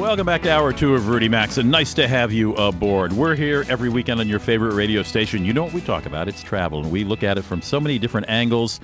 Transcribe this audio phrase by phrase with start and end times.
[0.00, 1.62] Welcome back to hour two of Rudy Maxa.
[1.62, 3.12] Nice to have you aboard.
[3.12, 5.44] We're here every weekend on your favorite radio station.
[5.44, 6.28] You know what we talk about?
[6.28, 8.80] It's travel, and we look at it from so many different angles.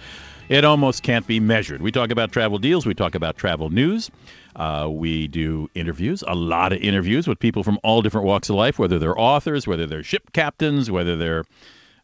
[0.48, 1.82] It almost can't be measured.
[1.82, 4.10] We talk about travel deals, we talk about travel news,
[4.56, 8.56] uh, we do interviews, a lot of interviews with people from all different walks of
[8.56, 11.44] life, whether they're authors, whether they're ship captains, whether they're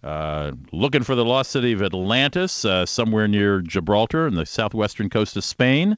[0.04, 5.10] uh, looking for the lost city of Atlantis, uh, somewhere near Gibraltar on the southwestern
[5.10, 5.96] coast of Spain.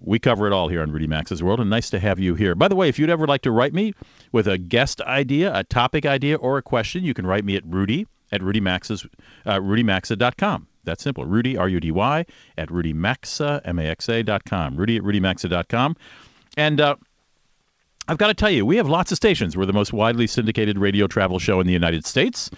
[0.00, 2.54] We cover it all here on Rudy Maxa's World, and nice to have you here.
[2.54, 3.92] By the way, if you'd ever like to write me
[4.32, 7.64] with a guest idea, a topic idea, or a question, you can write me at
[7.66, 9.06] rudy at rudymaxa's,
[9.46, 10.66] uh, rudymaxa.com.
[10.84, 11.24] That's simple.
[11.24, 12.24] Rudy, R-U-D-Y,
[12.56, 14.76] at rudymaxa, M-A-X-A dot com.
[14.76, 15.96] Rudy at rudymaxa.com.
[16.56, 16.96] And uh,
[18.08, 19.56] I've got to tell you, we have lots of stations.
[19.56, 22.50] We're the most widely syndicated radio travel show in the United States.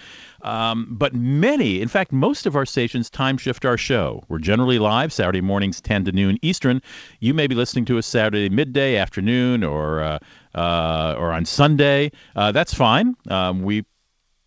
[0.42, 4.24] Um, but many, in fact, most of our stations time shift our show.
[4.28, 6.82] We're generally live Saturday mornings, 10 to noon Eastern.
[7.20, 10.18] You may be listening to us Saturday midday, afternoon, or uh,
[10.54, 12.12] uh, or on Sunday.
[12.36, 13.14] Uh, that's fine.
[13.28, 13.84] Um, we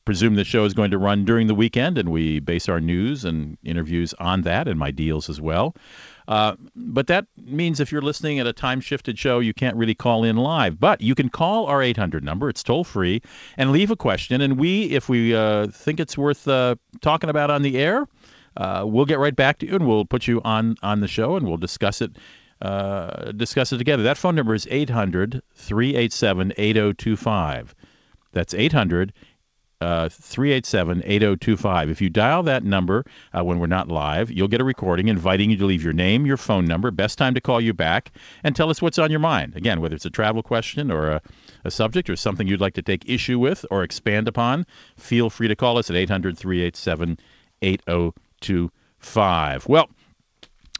[0.05, 3.25] presume the show is going to run during the weekend, and we base our news
[3.25, 5.75] and interviews on that and my deals as well.
[6.27, 9.95] Uh, but that means if you're listening at a time shifted show, you can't really
[9.95, 10.79] call in live.
[10.79, 13.21] But you can call our 800 number, it's toll free,
[13.57, 14.41] and leave a question.
[14.41, 18.07] And we, if we uh, think it's worth uh, talking about on the air,
[18.57, 21.35] uh, we'll get right back to you and we'll put you on, on the show
[21.35, 22.17] and we'll discuss it.
[22.61, 24.01] Uh, discuss it together.
[24.01, 27.75] That phone number is 800 387 8025.
[28.31, 29.13] That's 800
[29.81, 31.89] 387 8025.
[31.89, 35.51] If you dial that number uh, when we're not live, you'll get a recording inviting
[35.51, 38.11] you to leave your name, your phone number, best time to call you back,
[38.43, 39.55] and tell us what's on your mind.
[39.55, 41.21] Again, whether it's a travel question or a,
[41.63, 44.65] a subject or something you'd like to take issue with or expand upon,
[44.97, 47.17] feel free to call us at 800 387
[47.61, 49.67] 8025.
[49.67, 49.89] Well,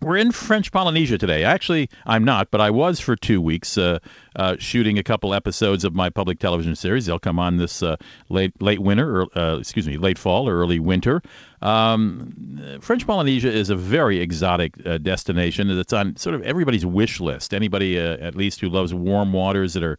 [0.02, 1.44] we're in French Polynesia today.
[1.44, 4.00] Actually, I'm not, but I was for two weeks uh,
[4.36, 7.06] uh, shooting a couple episodes of my public television series.
[7.06, 7.96] They'll come on this uh,
[8.30, 11.22] late late winter, or uh, excuse me, late fall or early winter.
[11.62, 17.20] Um, French Polynesia is a very exotic uh, destination that's on sort of everybody's wish
[17.22, 17.54] list.
[17.54, 19.98] Anybody, uh, at least, who loves warm waters that are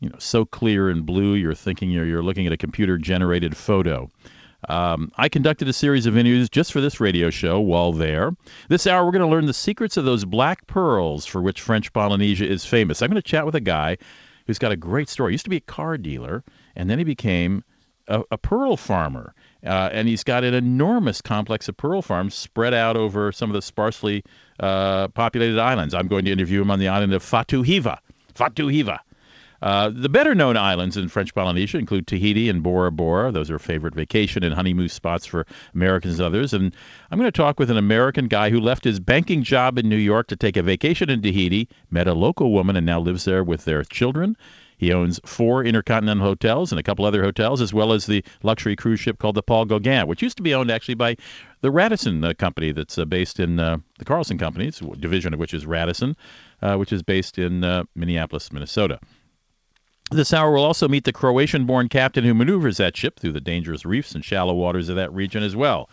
[0.00, 3.56] you know so clear and blue, you're thinking you're, you're looking at a computer generated
[3.56, 4.10] photo.
[4.68, 8.32] Um, I conducted a series of interviews just for this radio show while there.
[8.68, 11.92] This hour, we're going to learn the secrets of those black pearls for which French
[11.92, 13.00] Polynesia is famous.
[13.00, 13.96] I'm going to chat with a guy
[14.46, 15.32] who's got a great story.
[15.32, 16.44] He used to be a car dealer,
[16.76, 17.64] and then he became
[18.08, 19.34] a, a pearl farmer.
[19.64, 23.54] Uh, and he's got an enormous complex of pearl farms spread out over some of
[23.54, 24.22] the sparsely
[24.58, 25.94] uh, populated islands.
[25.94, 27.98] I'm going to interview him on the island of Fatu-Hiva.
[28.34, 29.00] Fatu-Hiva.
[29.62, 33.30] Uh, the better known islands in French Polynesia include Tahiti and Bora Bora.
[33.30, 36.54] Those are favorite vacation and honeymoon spots for Americans and others.
[36.54, 36.74] And
[37.10, 39.96] I'm going to talk with an American guy who left his banking job in New
[39.96, 43.44] York to take a vacation in Tahiti, met a local woman, and now lives there
[43.44, 44.36] with their children.
[44.78, 48.74] He owns four intercontinental hotels and a couple other hotels, as well as the luxury
[48.74, 51.18] cruise ship called the Paul Gauguin, which used to be owned actually by
[51.60, 55.52] the Radisson uh, company that's uh, based in uh, the Carlson Company, division of which
[55.52, 56.16] is Radisson,
[56.62, 58.98] uh, which is based in uh, Minneapolis, Minnesota.
[60.10, 63.40] This hour we'll also meet the Croatian born captain who maneuvers that ship through the
[63.40, 65.88] dangerous reefs and shallow waters of that region as well.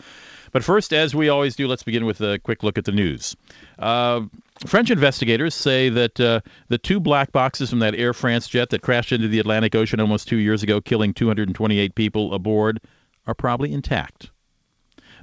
[0.52, 3.36] But first, as we always do, let's begin with a quick look at the news.
[3.78, 4.22] Uh,
[4.66, 8.82] French investigators say that uh, the two black boxes from that Air France jet that
[8.82, 12.80] crashed into the Atlantic Ocean almost two years ago, killing 228 people aboard,
[13.28, 14.32] are probably intact.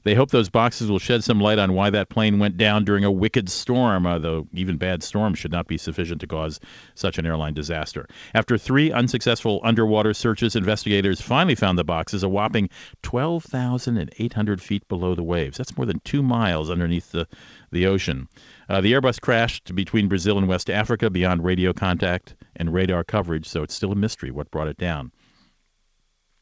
[0.05, 3.05] They hope those boxes will shed some light on why that plane went down during
[3.05, 6.61] a wicked storm, uh, though even bad storms should not be sufficient to cause
[6.95, 8.07] such an airline disaster.
[8.35, 12.69] After three unsuccessful underwater searches, investigators finally found the boxes a whopping
[13.03, 15.57] 12,800 feet below the waves.
[15.57, 17.27] That's more than two miles underneath the,
[17.73, 18.29] the ocean.
[18.69, 23.47] Uh, the Airbus crashed between Brazil and West Africa beyond radio contact and radar coverage,
[23.47, 25.13] so it's still a mystery what brought it down.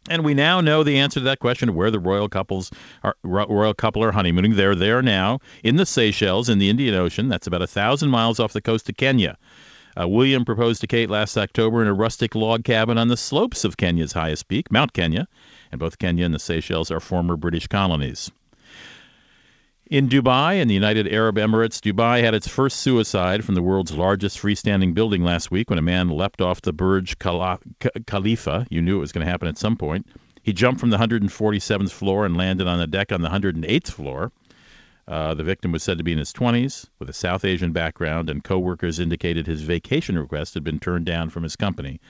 [0.09, 2.71] And we now know the answer to that question: where the royal couples
[3.03, 4.57] are, royal couple are honeymooning.
[4.57, 7.29] They're there now in the Seychelles in the Indian Ocean.
[7.29, 9.39] That's about a thousand miles off the coast of Kenya.
[10.01, 13.65] Uh, William proposed to Kate last October in a rustic log cabin on the slopes
[13.65, 15.29] of Kenya's highest peak, Mount Kenya,
[15.71, 18.31] and both Kenya and the Seychelles are former British colonies.
[19.93, 23.93] In Dubai, in the United Arab Emirates, Dubai had its first suicide from the world's
[23.93, 28.67] largest freestanding building last week when a man leapt off the Burj Khalifa.
[28.71, 30.07] You knew it was going to happen at some point.
[30.43, 34.33] He jumped from the 147th floor and landed on a deck on the 108th floor.
[35.07, 38.31] Uh, the victim was said to be in his 20s with a South Asian background,
[38.31, 42.01] and coworkers indicated his vacation request had been turned down from his company.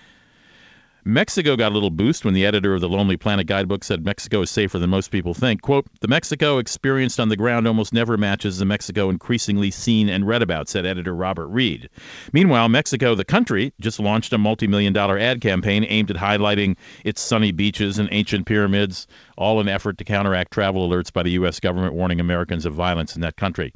[1.04, 4.42] Mexico got a little boost when the editor of the Lonely Planet guidebook said Mexico
[4.42, 5.60] is safer than most people think.
[5.60, 10.28] Quote, The Mexico experienced on the ground almost never matches the Mexico increasingly seen and
[10.28, 11.88] read about, said editor Robert Reid.
[12.32, 16.76] Meanwhile, Mexico, the country, just launched a multi million dollar ad campaign aimed at highlighting
[17.04, 21.32] its sunny beaches and ancient pyramids, all in effort to counteract travel alerts by the
[21.32, 21.58] U.S.
[21.58, 23.72] government warning Americans of violence in that country.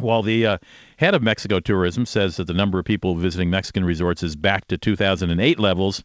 [0.00, 0.58] While the uh,
[0.96, 4.66] head of Mexico Tourism says that the number of people visiting Mexican resorts is back
[4.68, 6.04] to 2008 levels,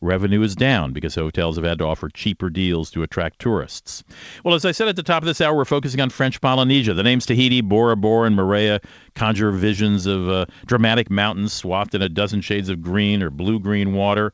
[0.00, 4.04] revenue is down because hotels have had to offer cheaper deals to attract tourists.
[4.44, 6.94] Well, as I said at the top of this hour, we're focusing on French Polynesia.
[6.94, 8.82] The names Tahiti, Bora Bora, and Moorea
[9.14, 13.58] conjure visions of uh, dramatic mountains swathed in a dozen shades of green or blue
[13.58, 14.32] green water.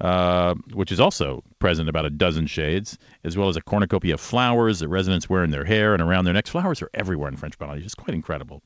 [0.00, 4.20] Uh, which is also present about a dozen shades, as well as a cornucopia of
[4.20, 6.50] flowers that residents wear in their hair and around their necks.
[6.50, 7.84] Flowers are everywhere in French Polynesia.
[7.84, 8.62] It's quite incredible.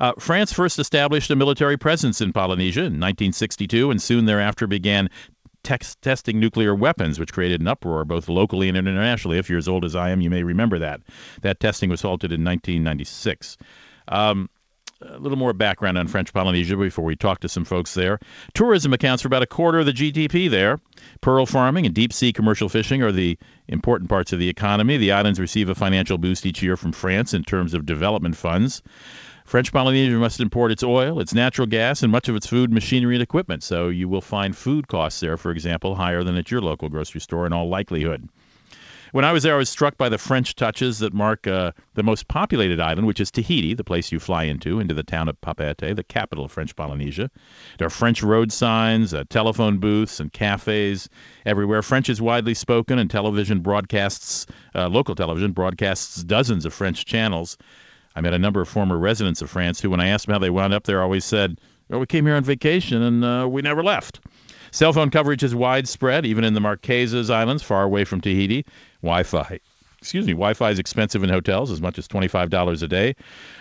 [0.00, 5.10] Uh, France first established a military presence in Polynesia in 1962 and soon thereafter began
[5.64, 9.38] tex- testing nuclear weapons, which created an uproar both locally and internationally.
[9.38, 11.00] If you're as old as I am, you may remember that.
[11.42, 13.56] That testing was halted in 1996.
[14.08, 14.48] Um,
[15.08, 18.18] a little more background on French Polynesia before we talk to some folks there.
[18.54, 20.80] Tourism accounts for about a quarter of the GDP there.
[21.20, 24.96] Pearl farming and deep sea commercial fishing are the important parts of the economy.
[24.96, 28.82] The islands receive a financial boost each year from France in terms of development funds.
[29.44, 33.14] French Polynesia must import its oil, its natural gas, and much of its food, machinery,
[33.14, 33.62] and equipment.
[33.62, 37.20] So you will find food costs there, for example, higher than at your local grocery
[37.20, 38.28] store in all likelihood.
[39.14, 42.02] When I was there, I was struck by the French touches that mark uh, the
[42.02, 45.40] most populated island, which is Tahiti, the place you fly into, into the town of
[45.40, 47.30] Papeete, the capital of French Polynesia.
[47.78, 51.08] There are French road signs, uh, telephone booths, and cafes
[51.46, 51.80] everywhere.
[51.80, 57.56] French is widely spoken, and television broadcasts, uh, local television broadcasts dozens of French channels.
[58.16, 60.40] I met a number of former residents of France who, when I asked them how
[60.40, 63.62] they wound up there, always said, well, we came here on vacation and uh, we
[63.62, 64.18] never left.
[64.74, 68.66] Cell phone coverage is widespread, even in the Marquesas Islands, far away from Tahiti.
[69.04, 69.60] Wi-Fi,
[69.98, 73.14] excuse me, Wi-Fi is expensive in hotels, as much as twenty-five dollars a day.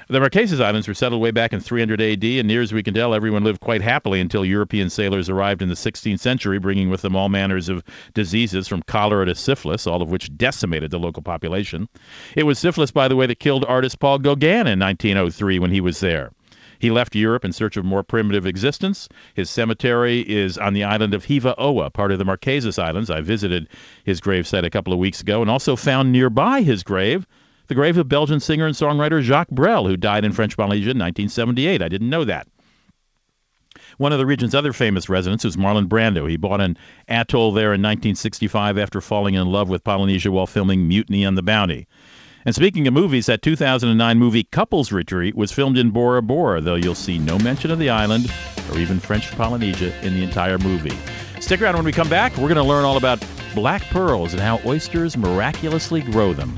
[0.08, 2.94] The Marquesas Islands were settled way back in 300 A.D., and near as we can
[2.94, 7.02] tell, everyone lived quite happily until European sailors arrived in the 16th century, bringing with
[7.02, 11.24] them all manners of diseases from cholera to syphilis, all of which decimated the local
[11.24, 11.88] population.
[12.36, 15.82] It was syphilis, by the way, that killed artist Paul Gauguin in 1903 when he
[15.82, 16.32] was there.
[16.84, 19.08] He left Europe in search of more primitive existence.
[19.36, 23.10] His cemetery is on the island of Hiva Oa, part of the Marquesas Islands.
[23.10, 23.70] I visited
[24.04, 27.26] his gravesite a couple of weeks ago and also found nearby his grave
[27.68, 31.00] the grave of Belgian singer and songwriter Jacques Brel, who died in French Polynesia in
[31.00, 31.82] 1978.
[31.82, 32.50] I didn't know that.
[33.98, 36.30] One of the region's other famous residents was Marlon Brando.
[36.30, 36.78] He bought an
[37.08, 41.44] atoll there in 1965 after falling in love with Polynesia while filming Mutiny on the
[41.44, 41.88] Bounty.
[42.46, 46.76] And speaking of movies, that 2009 movie Couples Retreat was filmed in Bora Bora, though
[46.76, 48.32] you'll see no mention of the island
[48.70, 50.98] or even French Polynesia in the entire movie.
[51.40, 52.34] Stick around when we come back.
[52.34, 56.54] We're going to learn all about black pearls and how oysters miraculously grow them.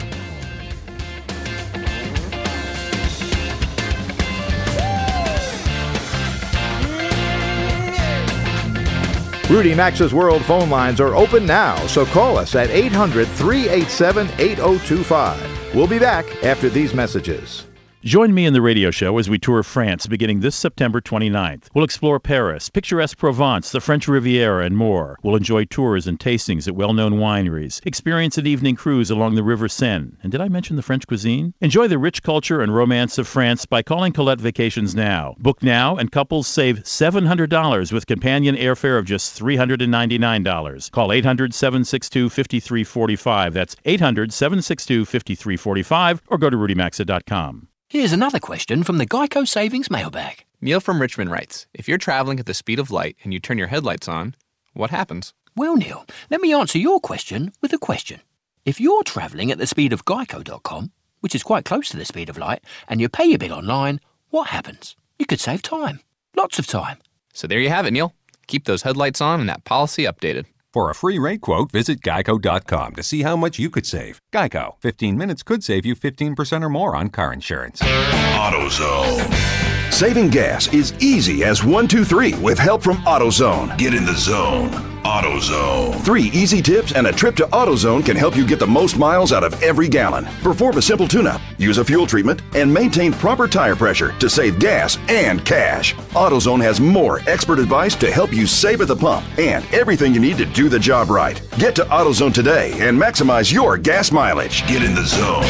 [9.48, 15.55] Rudy Maxa's World phone lines are open now, so call us at 800 387 8025.
[15.75, 17.65] We'll be back after these messages.
[18.06, 21.70] Join me in the radio show as we tour France beginning this September 29th.
[21.74, 25.18] We'll explore Paris, picturesque Provence, the French Riviera, and more.
[25.24, 29.42] We'll enjoy tours and tastings at well known wineries, experience an evening cruise along the
[29.42, 30.12] River Seine.
[30.22, 31.56] And did I mention the French cuisine?
[31.62, 35.34] Enjoy the rich culture and romance of France by calling Collette Vacations now.
[35.40, 40.92] Book now, and couples save $700 with companion airfare of just $399.
[40.92, 43.54] Call 800 762 5345.
[43.56, 47.68] That's 800 762 5345 or go to rudymaxa.com.
[47.96, 50.44] Here's another question from the Geico Savings Mailbag.
[50.60, 53.58] Neil from Richmond writes If you're traveling at the speed of light and you turn
[53.58, 54.36] your headlights on,
[54.74, 55.34] what happens?
[55.56, 58.20] Well, Neil, let me answer your question with a question.
[58.66, 62.28] If you're travelling at the speed of geico.com, which is quite close to the speed
[62.28, 64.98] of light, and you pay your bill online, what happens?
[65.18, 66.02] You could save time.
[66.36, 66.98] Lots of time.
[67.32, 68.14] So there you have it, Neil.
[68.48, 70.48] Keep those headlights on and that policy updated.
[70.75, 74.22] For a free rate quote, visit geico.com to see how much you could save.
[74.34, 77.79] Geico, 15 minutes could save you 15% or more on car insurance.
[77.79, 79.85] AutoZone.
[79.96, 83.78] Saving gas is easy as one, two, three with help from AutoZone.
[83.78, 84.70] Get in the zone.
[85.04, 86.04] AutoZone.
[86.04, 89.32] Three easy tips and a trip to AutoZone can help you get the most miles
[89.32, 90.25] out of every gallon.
[90.44, 94.60] Perform a simple tune-up, use a fuel treatment, and maintain proper tire pressure to save
[94.60, 95.96] gas and cash.
[96.12, 100.20] AutoZone has more expert advice to help you save at the pump and everything you
[100.20, 101.42] need to do the job right.
[101.58, 104.68] Get to AutoZone today and maximize your gas mileage.
[104.68, 105.44] Get in the zone.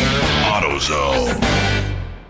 [0.44, 1.65] AutoZone.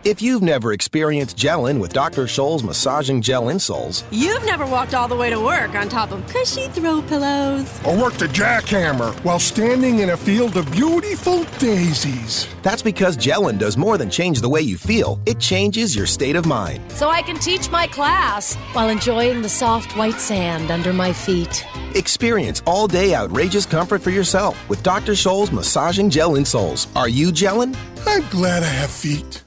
[0.06, 2.26] If you've never experienced gelling with Dr.
[2.28, 6.24] Scholl's massaging gel insoles, You've never walked all the way to work on top of
[6.28, 7.84] cushy throw pillows.
[7.84, 12.48] Or worked a jackhammer while standing in a field of beautiful daisies.
[12.62, 16.36] that's because gelling does more than change the way you feel, it changes your state
[16.36, 16.84] of mind.
[16.92, 21.66] So I can teach my class while enjoying the soft white sand under my feet.
[21.96, 25.14] Experience all day outrageous comfort for yourself with Dr.
[25.14, 26.96] Scholl's massaging gel insoles.
[26.96, 27.76] Are you gelling?
[28.06, 29.42] I'm glad I have feet.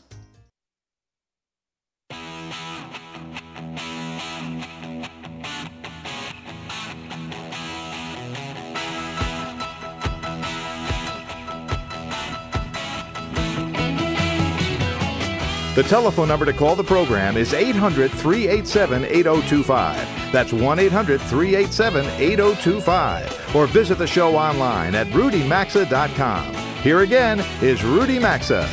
[15.79, 20.33] The telephone number to call the program is 800 387 8025.
[20.33, 23.55] That's 1 800 387 8025.
[23.55, 26.55] Or visit the show online at rudymaxa.com.
[26.83, 28.69] Here again is Rudy Maxa.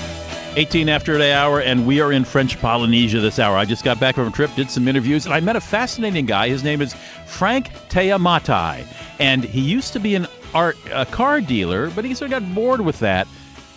[0.55, 3.55] 18 after the hour, and we are in French Polynesia this hour.
[3.55, 6.25] I just got back from a trip, did some interviews, and I met a fascinating
[6.25, 6.49] guy.
[6.49, 6.95] His name is
[7.27, 8.83] Frank Teamatai,
[9.19, 12.55] and he used to be an art a car dealer, but he sort of got
[12.55, 13.27] bored with that.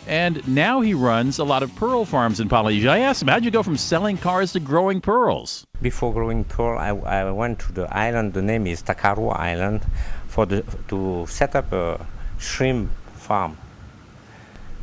[0.09, 2.89] And now he runs a lot of pearl farms in Polynesia.
[2.89, 5.67] I asked him, how'd you go from selling cars to growing pearls?
[5.83, 8.33] Before growing pearl, I, I went to the island.
[8.33, 9.85] The name is Takaroa Island,
[10.27, 12.07] for the to set up a
[12.39, 13.59] shrimp farm.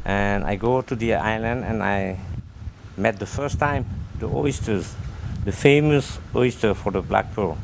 [0.05, 2.20] And I go to the island and I
[2.96, 3.88] met the first time
[4.20, 4.94] the oysters,
[5.44, 7.58] the famous oyster for the black pearl.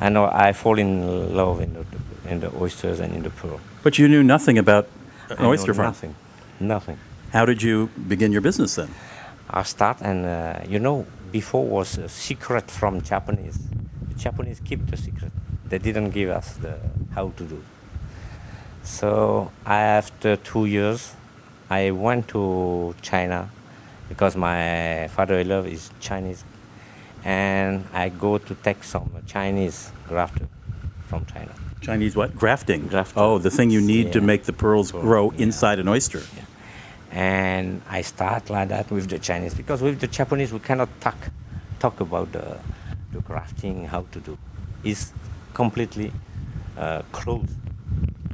[0.00, 1.84] I know I fall in love in the
[2.30, 3.60] in the oysters and in the pearl.
[3.82, 4.88] But you knew nothing about
[5.30, 5.88] an I oyster farm.
[5.88, 6.14] Nothing,
[6.60, 6.98] nothing.
[7.32, 8.88] How did you begin your business then?
[9.50, 13.58] I start and uh, you know before was a secret from Japanese.
[14.08, 15.32] The Japanese keep the secret.
[15.68, 16.78] They didn't give us the
[17.14, 17.62] how to do.
[18.82, 21.14] So after two years,
[21.68, 23.50] I went to China
[24.08, 26.44] because my father-in-law is Chinese,
[27.24, 30.46] and I go to take some Chinese grafter
[31.08, 31.52] from China.
[31.80, 32.34] Chinese what?
[32.34, 32.90] Grafting.
[33.16, 36.22] Oh, the thing you need to make the pearls grow inside an oyster.
[37.10, 41.16] And I start like that with the Chinese because with the Japanese we cannot talk
[41.78, 42.58] talk about the,
[43.12, 44.38] the grafting how to do.
[44.84, 45.12] It's
[45.54, 46.12] completely
[46.76, 47.56] uh, closed.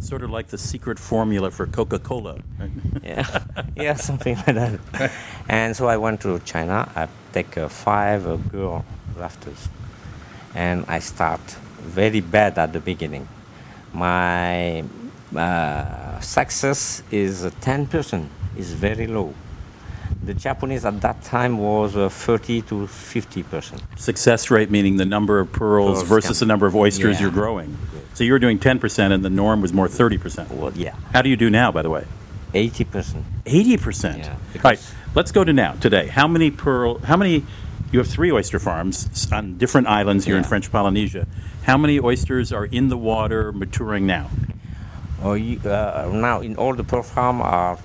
[0.00, 2.38] Sort of like the secret formula for Coca-Cola.
[2.58, 2.70] right?
[3.04, 3.44] Yeah,
[3.76, 4.80] yeah, something like that.
[5.48, 6.90] And so I went to China.
[6.96, 8.84] I take uh, five uh, girl
[9.16, 9.68] rafters,
[10.54, 11.40] and I start
[11.82, 13.28] very bad at the beginning.
[13.92, 14.82] My
[15.36, 18.30] uh, success is ten percent.
[18.56, 19.34] Is very low.
[20.24, 23.82] The Japanese at that time was uh, 30 to 50 percent.
[23.96, 26.40] Success rate meaning the number of pearls Pearls, versus yeah.
[26.40, 27.22] the number of oysters Yeah.
[27.22, 27.76] you're growing.
[28.14, 30.50] So you were doing 10% and the norm was more 30%.
[30.50, 30.94] Well, yeah.
[31.12, 32.04] How do you do now, by the way?
[32.54, 33.24] 80 percent.
[33.46, 34.18] 80%.
[34.18, 36.08] Yeah, All right, let's go to now, today.
[36.08, 37.44] How many pearl, how many,
[37.90, 41.26] you have three oyster farms on different islands here in French Polynesia.
[41.64, 44.28] How many oysters are in the water maturing now?
[45.22, 47.78] Oh, you, uh, now in all the pearl farm are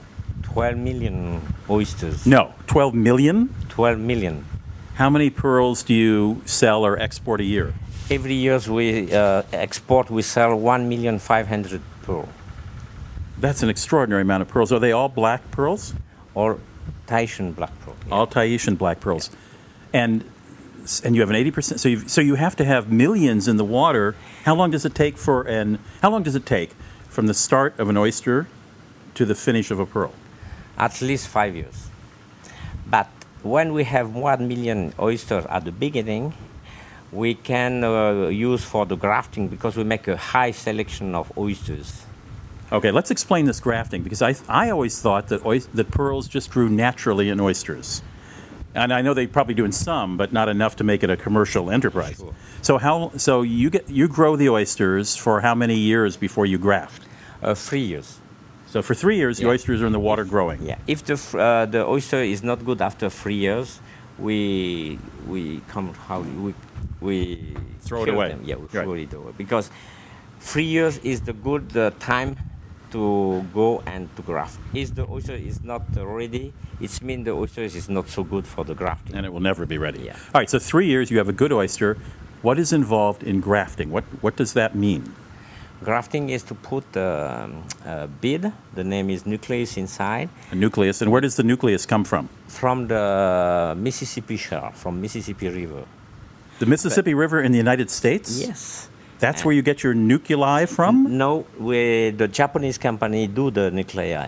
[0.58, 2.26] 12 million oysters.
[2.26, 3.54] No, 12 million?
[3.70, 4.44] 12 million.
[4.96, 7.76] How many pearls do you sell or export a year?
[8.10, 12.28] Every year we uh, export, we sell 1 million 500 pearl.
[13.38, 14.72] That's an extraordinary amount of pearls.
[14.72, 15.94] Are they all black pearls?
[16.34, 16.58] Or
[17.06, 17.96] Tahitian black pearl.
[18.10, 19.30] All Tahitian black pearls.
[19.94, 20.24] And
[21.04, 23.66] and you have an 80% so you so you have to have millions in the
[23.66, 24.16] water.
[24.46, 26.72] How long does it take for an how long does it take
[27.10, 28.48] from the start of an oyster
[29.14, 30.14] to the finish of a pearl?
[30.78, 31.90] At least five years.
[32.90, 33.08] But
[33.44, 36.34] when we have 1 million oysters at the beginning,
[37.12, 42.06] we can uh, use for the grafting because we make a high selection of oysters.
[42.72, 46.52] Okay, let's explain this grafting because I I always thought that oys- that pearls just
[46.52, 48.02] grew naturally in oysters.
[48.76, 51.18] And I know they probably do in some, but not enough to make it a
[51.18, 52.22] commercial enterprise.
[52.62, 56.58] So how so you get you grow the oysters for how many years before you
[56.58, 57.04] graft?
[57.42, 58.20] Uh, three years.
[58.68, 60.62] So for three years, the oysters are in the water growing.
[60.64, 60.78] Yeah.
[60.88, 63.80] If the uh, the oyster is not good after three years,
[64.20, 66.54] we we come how we
[67.02, 67.18] we
[67.82, 68.30] Throw it away.
[68.30, 68.42] them.
[68.44, 68.84] Yeah, we Right.
[68.84, 69.72] throw it away because
[70.40, 72.36] three years is the good uh, time
[72.92, 74.60] to go and to graft.
[74.74, 78.64] If the oyster is not ready, it means the oyster is not so good for
[78.66, 79.16] the grafting.
[79.16, 80.00] and it will never be ready.
[80.04, 80.16] Yeah.
[80.34, 81.98] All right, so three years you have a good oyster.
[82.42, 83.90] What is involved in grafting?
[83.92, 85.04] What what does that mean?
[85.84, 88.52] Grafting is to put um, a bead.
[88.74, 90.30] The name is nucleus inside.
[90.52, 91.02] A nucleus.
[91.02, 92.30] And where does the nucleus come from?
[92.48, 95.86] From the Mississippi Shore, from Mississippi River.
[96.60, 98.40] The Mississippi River in the United States?
[98.40, 98.90] Yes.
[99.20, 101.18] That's where you get your nuclei from?
[101.18, 104.28] No, we, the Japanese company do the nuclei,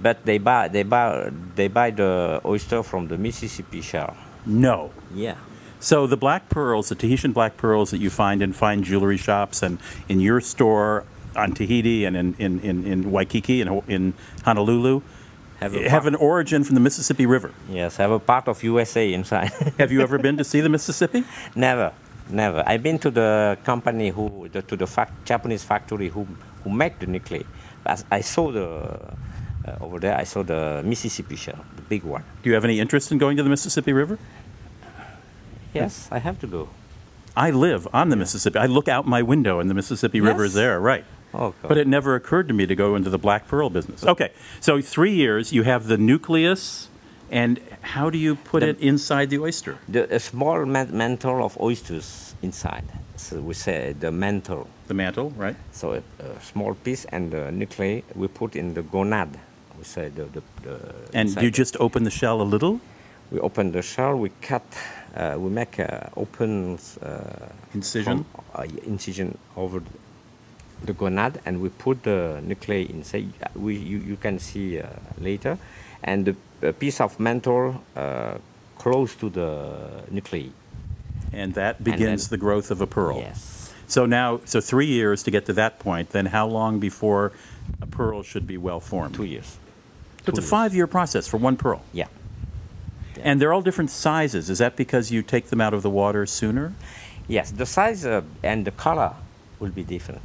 [0.00, 4.14] but they buy they buy they buy the oyster from the Mississippi Shore.
[4.46, 4.90] No.
[5.14, 5.36] Yeah.
[5.82, 9.64] So the black pearls, the Tahitian black pearls that you find in fine jewelry shops
[9.64, 11.02] and in your store
[11.34, 15.02] on Tahiti and in, in, in, in Waikiki and in Honolulu,
[15.58, 17.50] Have have, an origin from the Mississippi River.
[17.68, 19.50] Yes, have a part of USA inside.
[19.78, 21.24] have you ever been to see the Mississippi?
[21.56, 21.92] Never,
[22.30, 22.62] never.
[22.64, 26.28] I've been to the company who, the, to the fac- Japanese factory who,
[26.62, 27.44] who make the.
[27.82, 29.16] But I saw the
[29.66, 30.16] uh, over there.
[30.16, 32.24] I saw the Mississippi shell, the big one.
[32.42, 34.18] Do you have any interest in going to the Mississippi River?
[35.72, 36.68] Yes, I have to go.
[37.36, 38.58] I live on the Mississippi.
[38.58, 41.04] I look out my window and the Mississippi River is there, right.
[41.34, 44.04] Oh, But it never occurred to me to go into the black pearl business.
[44.04, 46.88] Okay, so three years, you have the nucleus,
[47.30, 49.78] and how do you put The- it inside the oyster?
[49.88, 52.84] The a small mantle of oysters inside.
[53.16, 54.68] So we say the mantle.
[54.88, 55.56] The mantle, right?
[55.72, 59.28] So a, a small piece and the nuclei we put in the gonad.
[59.78, 60.42] We say the the.
[60.62, 60.78] the
[61.14, 62.80] And you just open the shell a little?
[63.30, 64.16] We open the shell.
[64.18, 64.64] We cut.
[65.14, 67.08] Uh, we make a open uh,
[67.74, 68.24] Incision?
[68.24, 69.82] from- uh, incision over
[70.84, 73.32] the, gonad, and we put the nuclei inside.
[73.42, 74.86] Uh, We you, you can see uh,
[75.20, 75.58] later,
[76.02, 76.34] and the
[76.68, 78.34] a piece of mantle uh,
[78.78, 79.48] close to the
[80.10, 80.48] nuclei.
[81.32, 83.18] And that And begins then- the growth of a pearl.
[83.18, 83.72] Yes.
[83.86, 87.32] So now, so three years to get to that point, then how long before
[87.82, 89.14] a pearl should be well formed?
[89.14, 89.58] Two years.
[90.24, 91.80] So it's a five year process for one pearl.
[91.92, 92.06] Yeah.
[93.20, 94.48] And they're all different sizes.
[94.50, 96.72] Is that because you take them out of the water sooner?
[97.28, 99.14] Yes, the size uh, and the color
[99.60, 100.22] will be different.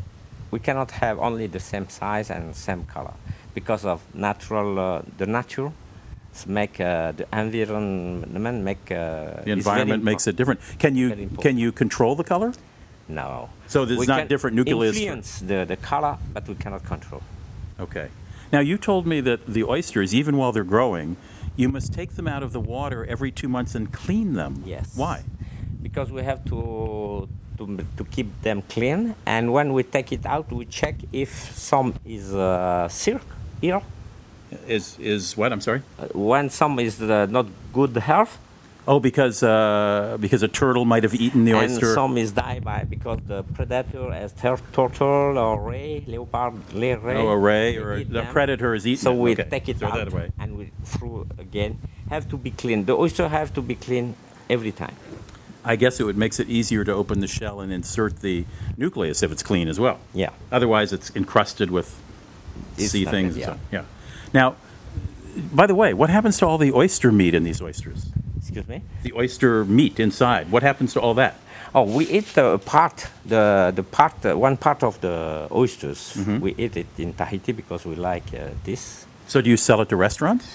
[0.51, 3.13] We cannot have only the same size and same color
[3.53, 4.79] because of natural.
[4.79, 5.71] Uh, the nature
[6.45, 8.91] make uh, the environment make.
[8.91, 10.59] Uh, The environment makes it different.
[10.79, 12.53] Can you can you control the color?
[13.07, 13.49] No.
[13.67, 17.21] So there's We not different nucleus Influence the, the color, but we cannot control.
[17.79, 18.09] Okay.
[18.51, 21.17] Now you told me that the oysters, even while they're growing,
[21.57, 24.63] you must take them out of the water every two months and clean them.
[24.65, 24.93] Yes.
[24.95, 25.23] Why?
[25.81, 27.63] Because we have to, to
[27.97, 32.33] to keep them clean, and when we take it out, we check if some is
[32.33, 33.25] uh, silk
[33.59, 33.81] here.
[34.67, 35.51] Is is what?
[35.51, 35.81] I'm sorry.
[36.13, 38.37] When some is uh, not good health,
[38.89, 41.93] Oh, because uh, because a turtle might have eaten the and oyster.
[41.93, 47.17] some is die by because the predator as tur- turtle or ray, leopard, ray, ray.
[47.17, 49.89] Oh, a ray or a- the predator is eaten So we Okay, take it throw
[49.89, 51.79] out and we throw again.
[52.09, 52.85] Have to be clean.
[52.85, 54.15] The oyster have to be clean
[54.49, 54.95] every time.
[55.65, 58.45] I guess it would makes it easier to open the shell and insert the
[58.77, 59.99] nucleus if it's clean as well.
[60.13, 60.29] Yeah.
[60.49, 61.99] Otherwise, it's encrusted with
[62.77, 63.35] It's sea things.
[63.35, 63.83] good, and so- yeah.
[64.33, 64.55] Now,
[65.53, 68.05] by the way, what happens to all the oyster meat in these oysters?
[68.47, 68.81] Excuse me.
[69.03, 70.49] The oyster meat inside.
[70.51, 71.35] What happens to all that?
[71.75, 76.13] Oh, we eat the part, the the part, uh, one part of the oysters.
[76.15, 76.39] Mhm.
[76.39, 79.05] We eat it in Tahiti because we like uh, this.
[79.27, 80.45] So, do you sell it to restaurants?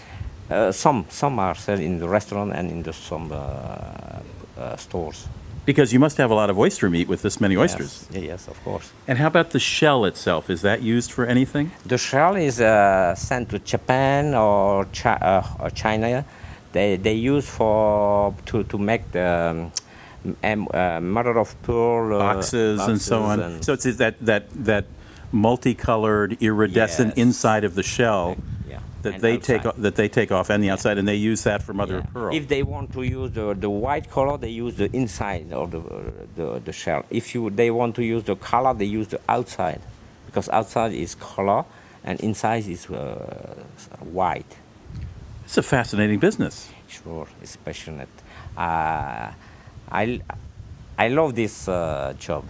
[0.50, 5.26] Uh, some some are sold in the restaurant and in the some uh, uh, stores.
[5.66, 8.06] Because you must have a lot of oyster meat with this many oysters.
[8.10, 8.90] Yes, yes, of course.
[9.06, 10.48] And how about the shell itself?
[10.50, 11.70] Is that used for anything?
[11.86, 16.24] The shell is uh, sent to Japan or, chi- uh, or China.
[16.72, 19.70] They, they use for to, to make the
[20.42, 23.40] um, uh, mother of pearl uh, boxes, and so on.
[23.40, 24.84] and- so it's that that that
[25.32, 27.18] multicolored iridescent Yes.
[27.26, 28.36] inside of the shell
[28.68, 29.82] yeah, that and they take outside.
[29.82, 32.34] that they take off and the outside, and they use that for mother of pearl.
[32.34, 35.80] If they want to use the, the white color, they use the inside of the,
[36.36, 37.04] the, the shell.
[37.10, 39.80] If you they want to use the color, they use the outside,
[40.26, 41.64] because outside is color
[42.04, 43.54] and inside is uh,
[44.00, 44.56] white.
[45.52, 46.70] It's a fascinating business.
[46.88, 48.08] Sure, it's passionate.
[48.56, 49.32] Uh,
[49.90, 50.22] I,
[50.96, 52.48] I love this uh, job.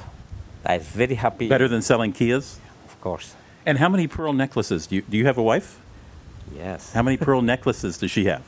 [0.65, 1.49] I'm very happy.
[1.49, 2.59] Better than selling Kias.
[2.85, 3.35] Of course.
[3.67, 5.17] And how many pearl necklaces do you do?
[5.17, 5.81] You have a wife?
[6.57, 6.93] Yes.
[6.93, 8.45] How many pearl necklaces does she have?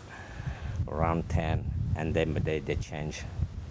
[0.87, 1.65] Around ten,
[1.97, 3.25] and then they, they change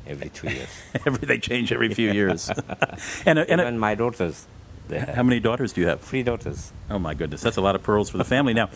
[0.06, 0.68] every two years.
[1.06, 2.50] every they change every few years.
[3.26, 4.48] and a, and a- Even my daughters.
[4.94, 6.02] They have how many daughters do you have?
[6.02, 6.72] three daughters.
[6.88, 8.54] Oh my goodness, that's a lot of pearls for the family.
[8.54, 8.70] Now,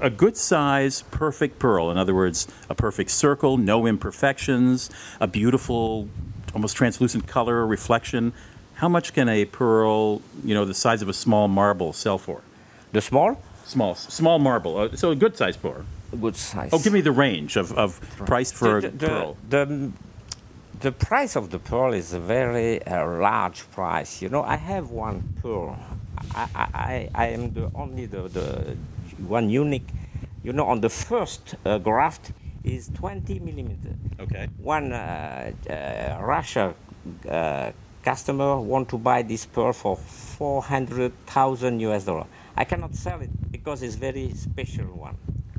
[0.00, 4.88] a good size, perfect pearl, in other words, a perfect circle, no imperfections,
[5.20, 6.08] a beautiful,
[6.54, 8.32] almost translucent color, reflection.
[8.74, 12.40] How much can a pearl, you know, the size of a small marble sell for?
[12.92, 13.42] The small?
[13.66, 14.78] Small, small marble.
[14.78, 15.84] Uh, so a good size pearl.
[16.10, 16.70] A Good size.
[16.72, 19.36] Oh, give me the range of, of price for the, a pearl.
[19.50, 19.92] The, the
[20.92, 24.22] price of the pearl is a very uh, large price.
[24.22, 25.78] You know, I have one pearl.
[26.34, 28.76] I, I, I, I am the only the, the
[29.26, 29.88] one unique.
[30.42, 32.32] You know, on the first uh, graft
[32.64, 33.94] is 20 millimeter.
[34.20, 34.48] Okay.
[34.58, 36.74] One uh, uh, Russia
[37.28, 42.26] uh, customer want to buy this pearl for 400,000 US dollar.
[42.56, 45.16] I cannot sell it because it's very special one.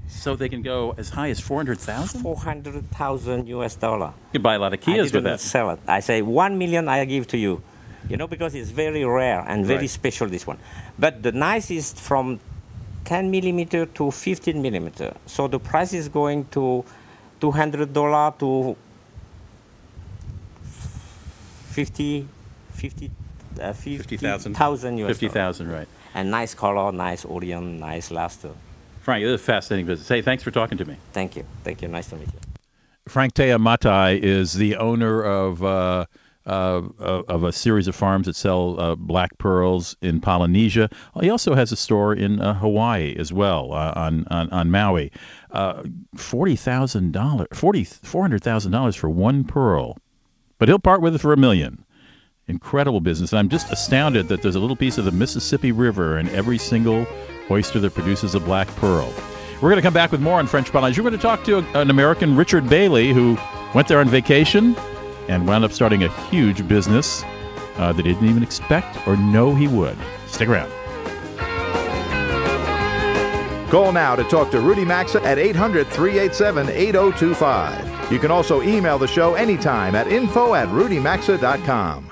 [0.09, 2.21] So they can go as high as 400,000?
[2.21, 4.07] 400,000 US dollar.
[4.07, 5.39] You could buy a lot of I Kias with that.
[5.39, 5.79] sell it.
[5.87, 7.61] I say one million I give to you.
[8.09, 9.89] You know, because it's very rare and very Right.
[9.89, 10.57] special this one.
[10.97, 12.39] But the nice is from
[13.05, 15.13] 10 millimeter to 15 millimeter.
[15.25, 16.83] So the price is going to
[17.39, 18.75] 200 dollar to
[21.71, 22.27] 50,
[22.73, 23.11] 50,
[23.61, 24.53] uh, 50,000.
[24.53, 25.07] 50,000 US.
[25.07, 25.87] 50,000, right.
[26.13, 28.51] And nice color, nice Orion, nice luster.
[29.01, 30.07] Frank, this is a fascinating business.
[30.07, 30.97] Hey, thanks for talking to me.
[31.13, 31.45] Thank you.
[31.63, 31.87] Thank you.
[31.87, 32.39] Nice to meet you.
[33.07, 36.05] Frank Tea Matai is the owner of uh,
[36.45, 40.89] uh, of a series of farms that sell uh, black pearls in Polynesia.
[41.19, 45.11] He also has a store in uh, Hawaii as well uh, on, on on Maui.
[45.51, 45.83] Uh,
[46.15, 49.97] Forty thousand dollars, forty four hundred thousand dollars for one pearl,
[50.59, 51.83] but he'll part with it for a million.
[52.49, 53.31] Incredible business.
[53.31, 56.57] And I'm just astounded that there's a little piece of the Mississippi River in every
[56.57, 57.07] single
[57.49, 59.13] oyster that produces a black pearl.
[59.61, 61.01] We're going to come back with more on French Polynesia.
[61.01, 63.37] We're going to talk to an American, Richard Bailey, who
[63.75, 64.75] went there on vacation
[65.27, 67.23] and wound up starting a huge business
[67.77, 69.97] uh, that he didn't even expect or know he would.
[70.25, 70.71] Stick around.
[73.69, 78.11] Call now to talk to Rudy Maxa at 800 387 8025.
[78.11, 82.11] You can also email the show anytime at info at rudymaxa.com.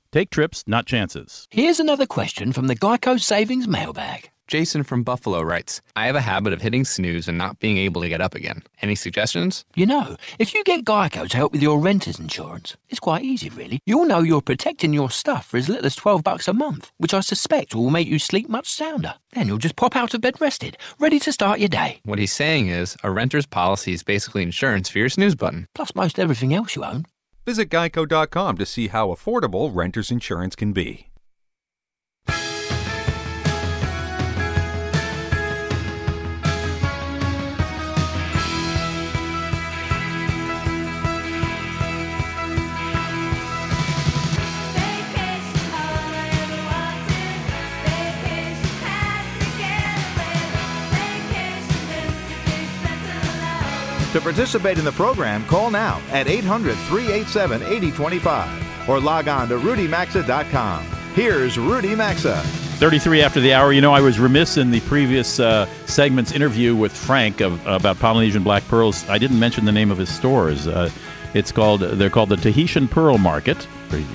[0.11, 1.47] Take trips, not chances.
[1.51, 4.29] Here's another question from the Geico Savings Mailbag.
[4.49, 8.01] Jason from Buffalo writes I have a habit of hitting snooze and not being able
[8.01, 8.61] to get up again.
[8.81, 9.63] Any suggestions?
[9.73, 13.47] You know, if you get Geico to help with your renter's insurance, it's quite easy,
[13.51, 13.79] really.
[13.85, 17.13] You'll know you're protecting your stuff for as little as 12 bucks a month, which
[17.13, 19.15] I suspect will make you sleep much sounder.
[19.31, 22.01] Then you'll just pop out of bed rested, ready to start your day.
[22.03, 25.69] What he's saying is a renter's policy is basically insurance for your snooze button.
[25.73, 27.05] Plus most everything else you own.
[27.45, 31.10] Visit geico.com to see how affordable renter's insurance can be.
[54.21, 59.55] To participate in the program, call now at 800 387 8025 or log on to
[59.57, 60.85] rudymaxa.com.
[61.15, 62.35] Here's Rudy Maxa.
[62.35, 63.73] 33 after the hour.
[63.73, 67.97] You know, I was remiss in the previous uh, segment's interview with Frank of, about
[67.97, 69.09] Polynesian black pearls.
[69.09, 70.67] I didn't mention the name of his stores.
[70.67, 70.91] Uh,
[71.33, 73.67] it's called they're called the Tahitian Pearl Market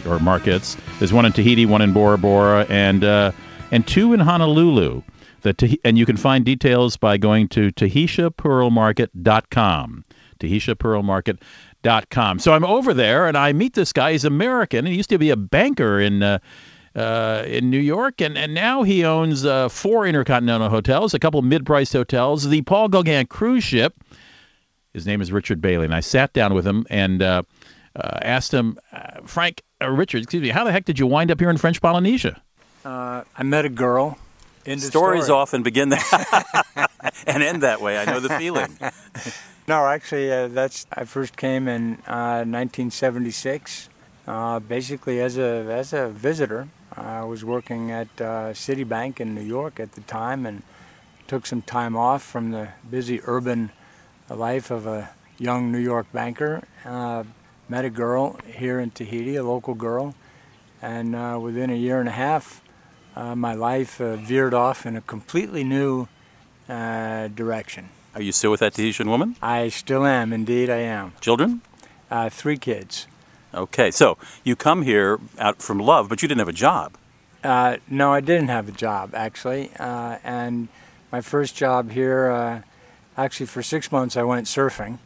[0.07, 0.77] or, markets.
[1.01, 3.33] There's one in Tahiti, one in Bora Bora, and uh,
[3.73, 5.03] and two in Honolulu.
[5.43, 10.05] The and you can find details by going to tahitiapearlmarket.com.
[10.41, 12.39] tahitiapearlmarket.com.
[12.39, 14.13] So I'm over there and I meet this guy.
[14.13, 14.87] He's American.
[14.87, 16.39] He used to be a banker in uh,
[16.97, 21.43] uh, in New York, and, and now he owns uh, four intercontinental hotels, a couple
[21.43, 24.03] mid-priced hotels, the Paul Gauguin cruise ship.
[24.95, 27.43] His name is Richard Bailey, and I sat down with him and uh,
[27.97, 31.31] uh, asked him, uh, Frank, uh, Richard, excuse me, how the heck did you wind
[31.31, 32.41] up here in French Polynesia?
[32.87, 34.17] I met a girl.
[34.67, 35.39] Stories story.
[35.39, 36.91] often begin that
[37.27, 37.99] and end that way.
[37.99, 38.77] I know the feeling.
[39.69, 43.89] No, actually, uh, that's I first came in uh, 1976,
[44.29, 46.69] uh, basically as a as a visitor.
[46.97, 50.63] I was working at uh, Citibank in New York at the time, and
[51.27, 53.73] took some time off from the busy urban
[54.31, 56.63] life of a young New York banker.
[56.85, 57.25] Uh,
[57.69, 60.15] met a girl here in Tahiti, a local girl,
[60.81, 62.63] and uh, within a year and a half,
[63.17, 66.07] uh, my life uh, veered off in a completely new
[66.69, 67.89] uh, direction.
[68.15, 69.37] Are you still with that Tahitian woman?
[69.43, 71.13] I still am, indeed, I am.
[71.21, 71.63] Children?
[72.11, 73.07] Uh, three kids.
[73.55, 76.97] Okay, so you come here out from love, but you didn't have a job.
[77.43, 80.69] Uh, no, I didn't have a job actually, uh, and
[81.13, 82.63] my first job here, uh,
[83.17, 84.99] actually for six months, I went surfing,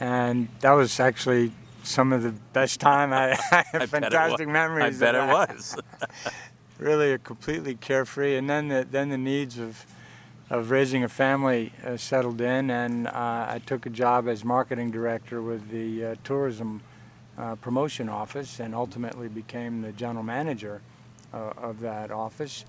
[0.00, 1.52] and that was actually
[1.84, 3.12] some of the best time.
[3.12, 5.00] I, I have I it fantastic memories.
[5.00, 5.76] I bet of it was.
[6.78, 9.84] really a completely carefree, and then the then the needs of
[10.50, 13.10] of raising a family uh, settled in, and uh,
[13.48, 16.80] I took a job as marketing director with the uh, tourism
[17.36, 20.80] uh, promotion office, and ultimately became the general manager
[21.34, 22.64] uh, of that office.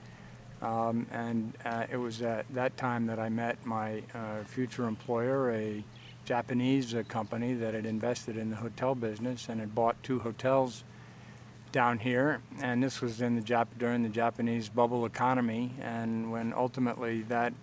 [0.61, 4.03] Um, and uh, it was at that time that I met my
[4.45, 5.81] future employer, a
[6.25, 10.83] Japanese company that had invested in the hotel business and had bought two hotels
[11.71, 12.41] down here.
[12.61, 15.71] And this was in the Jap- during the Japanese bubble economy.
[15.81, 17.53] And when ultimately that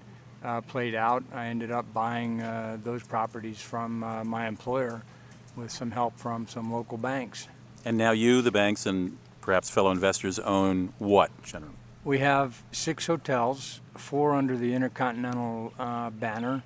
[0.45, 5.03] uh, played out, I ended up buying uh, those properties from uh, my employer
[5.57, 7.49] with some help from some local banks.
[7.85, 11.75] And now you, the banks, and perhaps fellow investors own what, generally?
[12.05, 16.63] We have six hotels, four under the Intercontinental uh, banner,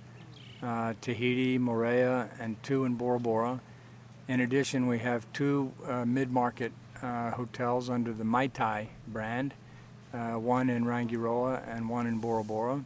[0.62, 3.60] uh, Tahiti, Moorea, and two in Bora Bora.
[4.28, 9.54] In addition, we have two uh, mid-market uh, hotels under the Maitai brand,
[10.12, 12.84] uh, one in Rangiroa and one in Bora Bora.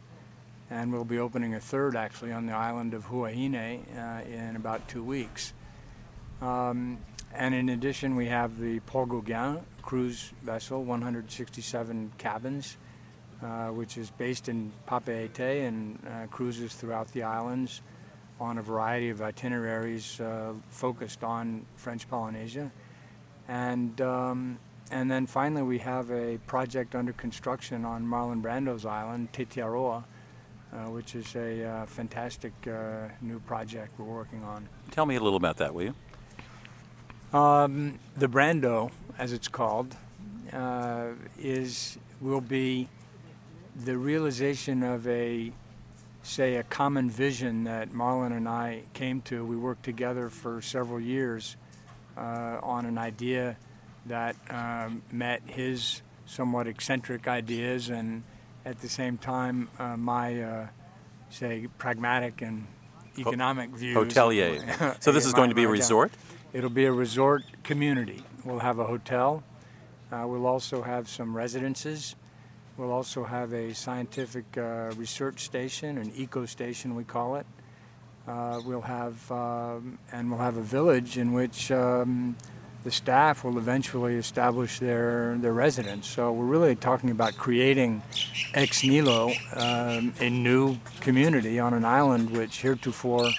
[0.69, 4.87] And we'll be opening a third actually on the island of Huahine uh, in about
[4.87, 5.53] two weeks.
[6.41, 6.97] Um,
[7.33, 12.77] and in addition, we have the Paul Gauguin cruise vessel, 167 cabins,
[13.43, 17.81] uh, which is based in Papeete and uh, cruises throughout the islands
[18.39, 22.71] on a variety of itineraries uh, focused on French Polynesia.
[23.47, 24.59] And, um,
[24.91, 30.03] and then finally, we have a project under construction on Marlon Brando's island, Tetiaroa,
[30.73, 34.67] uh, which is a uh, fantastic uh, new project we're working on.
[34.91, 37.37] Tell me a little about that, will you?
[37.37, 39.95] Um, the Brando, as it's called,
[40.53, 42.87] uh, is will be
[43.75, 45.51] the realization of a,
[46.23, 49.45] say, a common vision that Marlon and I came to.
[49.45, 51.57] We worked together for several years
[52.17, 53.57] on an idea
[54.05, 58.23] that um, met his somewhat eccentric ideas and
[58.65, 60.67] at the same time uh, my, uh,
[61.29, 62.67] say, pragmatic and
[63.17, 63.95] economic views.
[63.95, 64.97] Hotelier.
[65.01, 66.11] So this is going to be a resort?
[66.53, 68.23] It'll be a resort community.
[68.43, 69.43] We'll have a hotel.
[70.11, 72.15] Uh, we'll also have some residences.
[72.77, 77.45] We'll also have a scientific uh, research station, an eco station we call it.
[78.27, 82.35] Uh, we'll have, um, and we'll have a village in which um,
[82.83, 86.07] the staff will eventually establish their, their residence.
[86.07, 88.01] So we're really talking about creating
[88.53, 93.29] ex nihilo um, a new community on an island which heretofore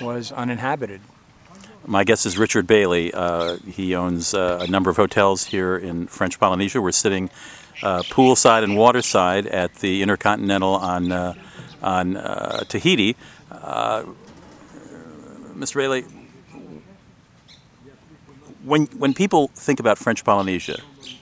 [0.00, 1.00] was uninhabited.
[1.84, 3.12] My guest is Richard Bailey.
[3.14, 6.80] Uh, he owns uh, a number of hotels here in French Polynesia.
[6.80, 7.30] We're sitting
[7.82, 11.34] uh, poolside and waterside at the Intercontinental on uh,
[11.82, 13.16] on uh, Tahiti.
[15.56, 15.76] Mr.
[15.76, 16.04] Bailey,
[18.62, 20.80] when when people think about French Polynesia,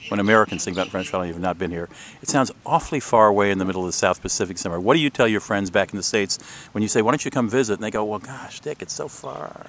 [0.09, 1.88] when Americans think about French Polynesia, have not been here,
[2.20, 4.81] it sounds awfully far away in the middle of the South Pacific somewhere.
[4.81, 6.38] What do you tell your friends back in the states
[6.73, 8.94] when you say, "Why don't you come visit?" and they go, "Well, gosh, Dick, it's
[8.94, 9.66] so far."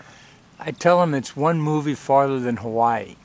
[0.60, 3.18] I tell them it's one movie farther than Hawaii.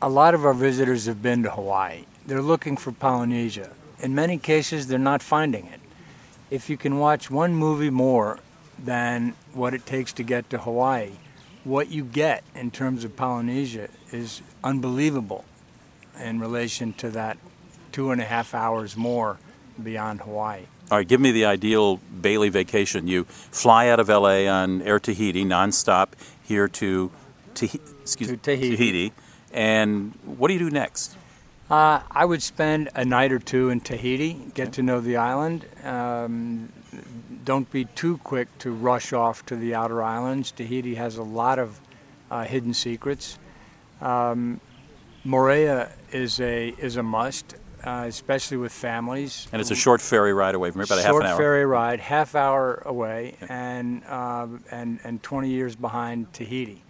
[0.00, 2.04] A lot of our visitors have been to Hawaii.
[2.26, 3.70] They're looking for Polynesia.
[4.00, 5.80] In many cases, they're not finding it.
[6.50, 8.38] If you can watch one movie more
[8.78, 11.12] than what it takes to get to Hawaii,
[11.64, 15.44] what you get in terms of Polynesia is unbelievable
[16.22, 17.38] in relation to that
[17.92, 19.38] two and a half hours more
[19.82, 20.62] beyond Hawaii.
[20.90, 23.08] All right, give me the ideal Bailey vacation.
[23.08, 26.08] You fly out of LA on Air Tahiti nonstop
[26.42, 27.10] here to,
[27.54, 29.12] Tahi- excuse To Tahiti.
[29.52, 31.16] And what do you do next?
[31.70, 35.64] Uh, I would spend a night or two in Tahiti, get to know the island.
[35.82, 36.70] Um,
[37.44, 40.50] don't be too quick to rush off to the outer islands.
[40.50, 41.80] Tahiti has a lot of
[42.30, 43.38] uh, hidden secrets.
[44.00, 44.60] Um,
[45.24, 47.54] Moorea is a is a must,
[47.84, 49.48] uh, especially with families.
[49.52, 51.28] And it's a short ferry ride away from here, about a half an hour.
[51.28, 56.83] Short ferry ride, half hour away, and uh, and and 20 years behind Tahiti.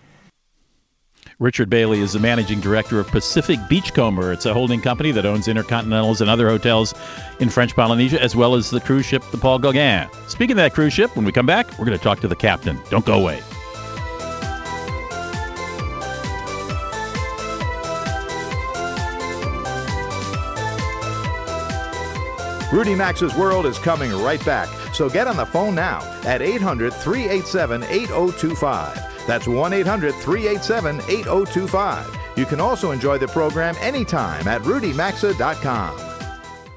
[1.44, 4.32] Richard Bailey is the managing director of Pacific Beachcomber.
[4.32, 6.94] It's a holding company that owns Intercontinentals and other hotels
[7.38, 10.08] in French Polynesia, as well as the cruise ship, the Paul Gauguin.
[10.26, 12.34] Speaking of that cruise ship, when we come back, we're going to talk to the
[12.34, 12.80] captain.
[12.88, 13.42] Don't go away.
[22.72, 26.94] Rudy Maxa's World is coming right back, so get on the phone now at 800
[26.94, 29.13] 387 8025.
[29.26, 32.18] That's 1 800 387 8025.
[32.36, 35.98] You can also enjoy the program anytime at rudymaxa.com.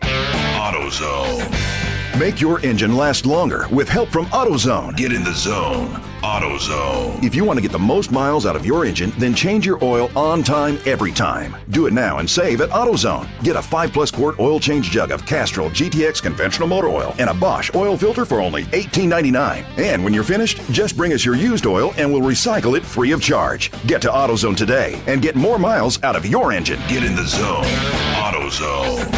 [0.02, 2.20] AutoZone.
[2.20, 4.98] Make your engine last longer with help from AutoZone.
[4.98, 6.02] Get in the zone.
[6.28, 7.24] AutoZone.
[7.24, 9.82] If you want to get the most miles out of your engine, then change your
[9.82, 11.56] oil on time every time.
[11.70, 13.30] Do it now and save at AutoZone.
[13.44, 17.30] Get a 5 plus quart oil change jug of Castrol GTX conventional motor oil and
[17.30, 19.64] a Bosch oil filter for only $18.99.
[19.78, 23.14] And when you're finished, just bring us your used oil and we'll recycle it free
[23.14, 23.72] of charge.
[23.88, 26.82] Get to AutoZone today and get more miles out of your engine.
[26.90, 27.64] Get in the zone.
[28.16, 29.16] AutoZone.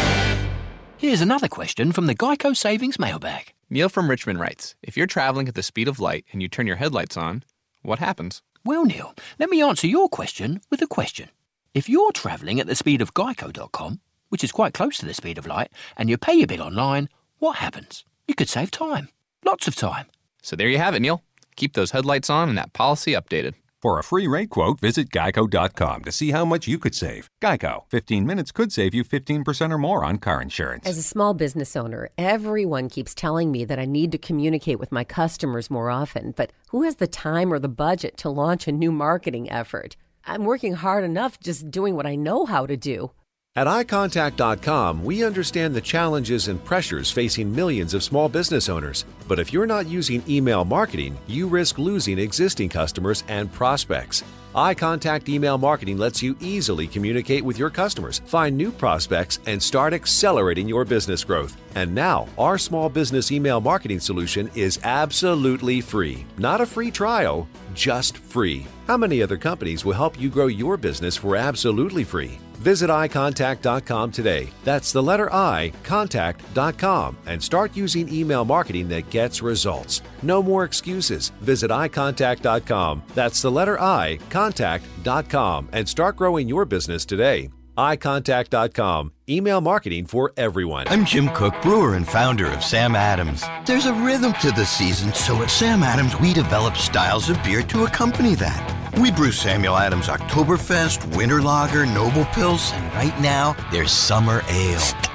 [0.96, 3.52] Here's another question from the Geico Savings Mailbag.
[3.72, 6.66] Neil from Richmond writes If you're traveling at the speed of light and you turn
[6.66, 7.44] your headlights on,
[7.82, 8.42] what happens?
[8.64, 11.28] Well, Neil, let me answer your question with a question.
[11.72, 15.38] If you're travelling at the speed of geico.com, which is quite close to the speed
[15.38, 18.04] of light, and you pay your bill online, what happens?
[18.26, 19.08] You could save time.
[19.44, 20.06] Lots of time.
[20.42, 21.22] So there you have it, Neil.
[21.54, 23.54] Keep those headlights on and that policy updated.
[23.82, 27.30] For a free rate quote, visit geico.com to see how much you could save.
[27.42, 30.86] Geico, 15 minutes could save you 15% or more on car insurance.
[30.86, 34.92] As a small business owner, everyone keeps telling me that I need to communicate with
[34.92, 38.72] my customers more often, but who has the time or the budget to launch a
[38.72, 39.96] new marketing effort?
[40.26, 43.12] I'm working hard enough just doing what I know how to do.
[43.56, 49.04] At iContact.com, we understand the challenges and pressures facing millions of small business owners.
[49.26, 54.22] But if you're not using email marketing, you risk losing existing customers and prospects.
[54.54, 59.94] iContact Email Marketing lets you easily communicate with your customers, find new prospects, and start
[59.94, 61.56] accelerating your business growth.
[61.74, 66.24] And now, our small business email marketing solution is absolutely free.
[66.38, 68.64] Not a free trial, just free.
[68.86, 72.38] How many other companies will help you grow your business for absolutely free?
[72.60, 74.50] Visit iContact.com today.
[74.64, 80.02] That's the letter I, contact.com, and start using email marketing that gets results.
[80.22, 81.30] No more excuses.
[81.40, 83.02] Visit iContact.com.
[83.14, 87.48] That's the letter I, contact.com, and start growing your business today.
[87.78, 89.12] iContact.com.
[89.26, 90.86] Email marketing for everyone.
[90.88, 93.42] I'm Jim Koch, brewer and founder of Sam Adams.
[93.64, 97.62] There's a rhythm to the season, so at Sam Adams, we develop styles of beer
[97.62, 98.79] to accompany that.
[98.98, 105.09] We brew Samuel Adams Oktoberfest, Winter Lager, Noble Pils, and right now there's Summer Ale.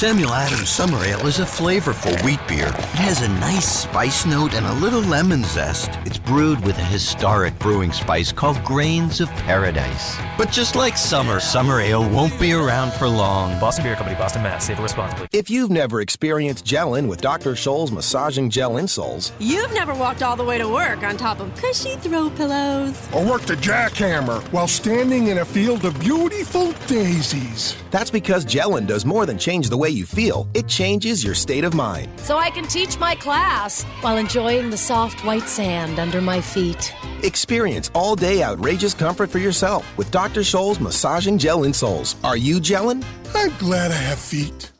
[0.00, 2.68] Samuel Adams Summer Ale is a flavorful wheat beer.
[2.68, 5.90] It has a nice spice note and a little lemon zest.
[6.06, 10.16] It's brewed with a historic brewing spice called Grains of Paradise.
[10.38, 13.60] But just like summer, Summer Ale won't be around for long.
[13.60, 14.64] Boston Beer Company, Boston, Mass.
[14.64, 15.28] Savor responsibly.
[15.34, 17.54] If you've never experienced gelling with Dr.
[17.54, 21.54] Scholl's massaging gel insoles, You've never walked all the way to work on top of
[21.56, 22.96] cushy throw pillows.
[23.12, 27.76] Or worked a jackhammer while standing in a field of beautiful daisies.
[27.90, 31.64] that's because gelling does more than change the way you feel, it changes your state
[31.64, 32.08] of mind.
[32.20, 36.94] So I can teach my class while enjoying the soft white sand under my feet.
[37.22, 40.40] Experience all day outrageous comfort for yourself with Dr.
[40.40, 42.16] Scholl's massaging gel insoles.
[42.24, 43.04] Are you gelling?
[43.34, 44.70] I'm glad I have feet.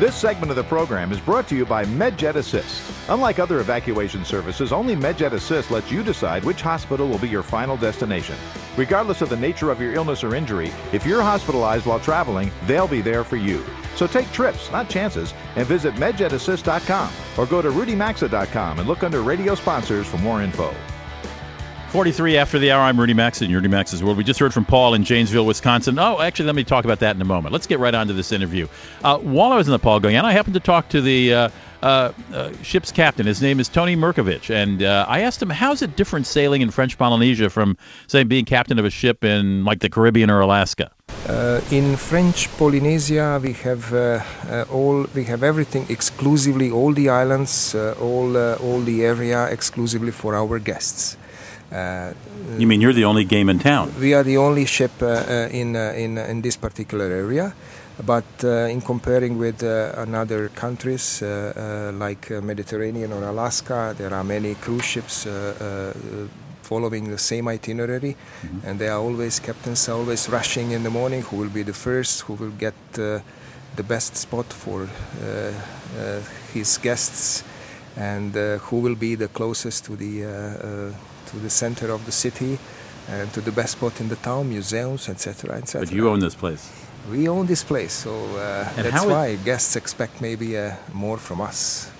[0.00, 2.93] This segment of the program is brought to you by MedJet Assist.
[3.08, 7.42] Unlike other evacuation services, only MedJet Assist lets you decide which hospital will be your
[7.42, 8.36] final destination.
[8.76, 12.88] Regardless of the nature of your illness or injury, if you're hospitalized while traveling, they'll
[12.88, 13.62] be there for you.
[13.94, 19.22] So take trips, not chances, and visit medjetassist.com or go to rudymaxa.com and look under
[19.22, 20.74] radio sponsors for more info.
[21.94, 22.82] 43 after the hour.
[22.82, 24.16] I'm Rudy Maxa in Rudy Maxa's World.
[24.16, 25.96] We just heard from Paul in Janesville, Wisconsin.
[25.96, 27.52] Oh, actually, let me talk about that in a moment.
[27.52, 28.66] Let's get right on to this interview.
[29.04, 31.48] Uh, while I was in the Paul Gauguin I happened to talk to the uh,
[31.84, 33.26] uh, uh, ship's captain.
[33.26, 36.70] His name is Tony Markovic, and uh, I asked him, "How's it different sailing in
[36.70, 40.86] French Polynesia from, say, being captain of a ship in like the Caribbean or Alaska?"
[41.28, 44.20] Uh, in French Polynesia, we have uh,
[44.50, 49.46] uh, all we have everything exclusively, all the islands, uh, all uh, all the area
[49.56, 51.16] exclusively for our guests.
[51.72, 52.12] Uh,
[52.58, 53.86] You mean you're the only game in town?
[54.00, 57.46] we are the only ship uh, uh, in, uh, in in this particular area,
[58.02, 63.94] but uh, in comparing with uh, another countries uh, uh, like uh, Mediterranean or Alaska,
[63.96, 65.26] there are many cruise ships.
[65.26, 66.28] Uh, uh,
[66.64, 68.16] Following the same itinerary,
[68.64, 71.20] and they are always captains are always rushing in the morning.
[71.20, 72.22] Who will be the first?
[72.22, 73.20] Who will get uh,
[73.76, 75.52] the best spot for uh,
[76.00, 76.20] uh,
[76.54, 77.44] his guests,
[77.98, 80.22] and uh, who will be the closest to the
[81.26, 82.58] to the center of the city
[83.10, 85.86] and to the best spot in the town, museums, etc., etc.
[85.86, 86.64] But you own this place.
[87.10, 91.90] We own this place, so uh, that's why guests expect maybe uh, more from us.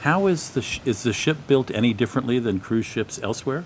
[0.00, 3.64] How is the sh- is the ship built any differently than cruise ships elsewhere?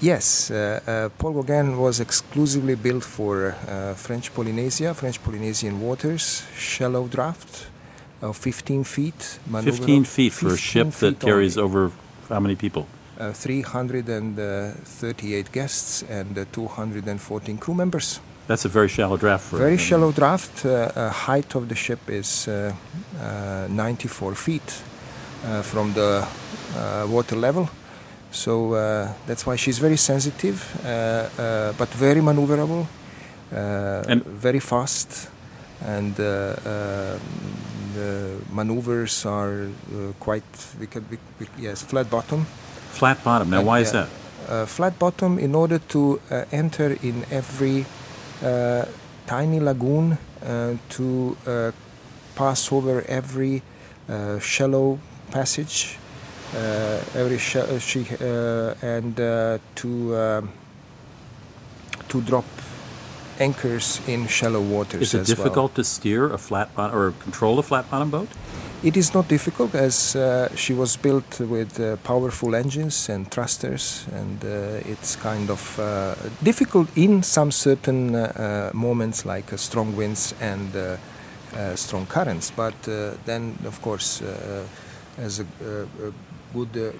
[0.00, 6.42] Yes, uh, uh, Paul Gauguin was exclusively built for uh, French Polynesia, French Polynesian waters,
[6.56, 7.66] shallow draft
[8.20, 9.38] of 15 feet.
[9.50, 11.66] 15 feet for a ship that carries only.
[11.66, 11.90] over
[12.28, 12.86] how many people?
[13.18, 18.20] Uh, 338 guests and uh, 214 crew members.
[18.46, 20.64] That's a very shallow draft for Very shallow draft.
[20.66, 22.72] Uh, uh, height of the ship is uh,
[23.20, 24.82] uh, 94 feet
[25.46, 26.26] uh, from the
[26.76, 27.68] uh, water level.
[28.30, 32.86] So uh, that's why she's very sensitive, uh, uh, but very maneuverable,
[33.52, 35.30] uh, And- very fast,
[35.86, 37.18] and uh, uh,
[37.94, 40.42] the maneuvers are uh, quite.
[40.80, 42.44] We we, we, yes, flat bottom.
[42.92, 43.50] Flat bottom.
[43.50, 44.08] Now, And, why is yeah, that?
[44.52, 47.84] Uh, flat bottom in order to uh, enter in every uh,
[49.26, 51.72] tiny lagoon uh, to uh,
[52.34, 53.62] pass over every
[54.08, 54.98] uh, shallow
[55.30, 55.98] passage,
[56.54, 58.06] uh, every sh- she,
[58.82, 60.52] and uh, to um,
[62.08, 62.44] to drop
[63.40, 65.36] anchors in shallow waters Is it as well.
[65.36, 68.28] difficult to steer a flat bottom or control a flat bottom boat?
[68.84, 74.06] It is not difficult as uh, she was built with uh, powerful engines and thrusters,
[74.12, 79.96] and uh, it's kind of uh, difficult in some certain uh, uh, moments like strong
[79.96, 80.98] winds and
[81.76, 82.50] strong currents.
[82.50, 82.74] But
[83.24, 84.20] then, of course,
[85.16, 86.12] as a, a,
[86.52, 86.94] good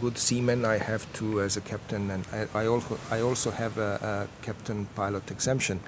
[0.00, 3.78] good seaman, I have to, as a captain, and I, I also I also have
[3.78, 5.78] a, a captain pilot exemption,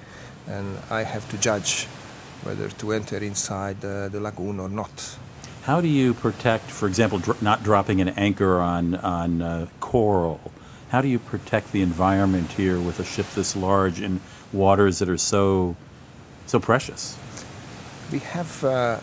[0.47, 1.87] and I have to judge
[2.45, 5.17] whether to enter inside uh, the lagoon or not.
[5.63, 10.39] How do you protect, for example, dr- not dropping an anchor on on uh, coral?
[10.89, 14.21] How do you protect the environment here with a ship this large in
[14.53, 15.75] waters that are so
[16.45, 17.17] so precious?
[18.11, 18.99] We have uh,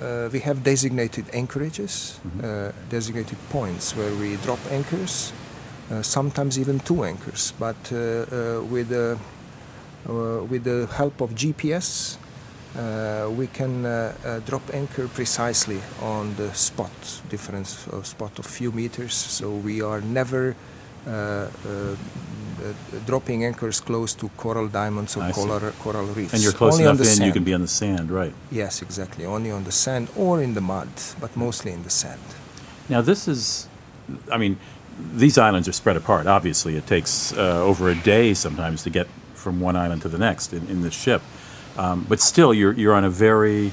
[0.00, 5.32] uh, we have designated anchorages, uh, designated points where we drop anchors,
[5.90, 7.52] uh, sometimes even two anchors.
[7.58, 9.18] But uh, uh, with the
[10.08, 12.16] uh, with the help of GPS,
[13.36, 16.90] we can uh, uh, drop anchor precisely on the spot,
[17.28, 19.14] difference of spot of few meters.
[19.14, 20.54] So we are never
[21.06, 21.96] uh, uh,
[22.60, 22.74] uh,
[23.06, 26.34] dropping anchors close to coral diamonds or coral, coral reefs.
[26.34, 28.34] And you're close Only on enough the in, you can be on the sand, right?
[28.50, 29.24] Yes, exactly.
[29.24, 32.20] Only on the sand or in the mud, but mostly in the sand.
[32.88, 33.66] Now, this is,
[34.30, 34.58] I mean,
[35.14, 36.26] these islands are spread apart.
[36.26, 40.18] Obviously, it takes uh, over a day sometimes to get from one island to the
[40.18, 41.22] next in, in the ship.
[41.80, 43.72] Um, but still, you're, you're on a very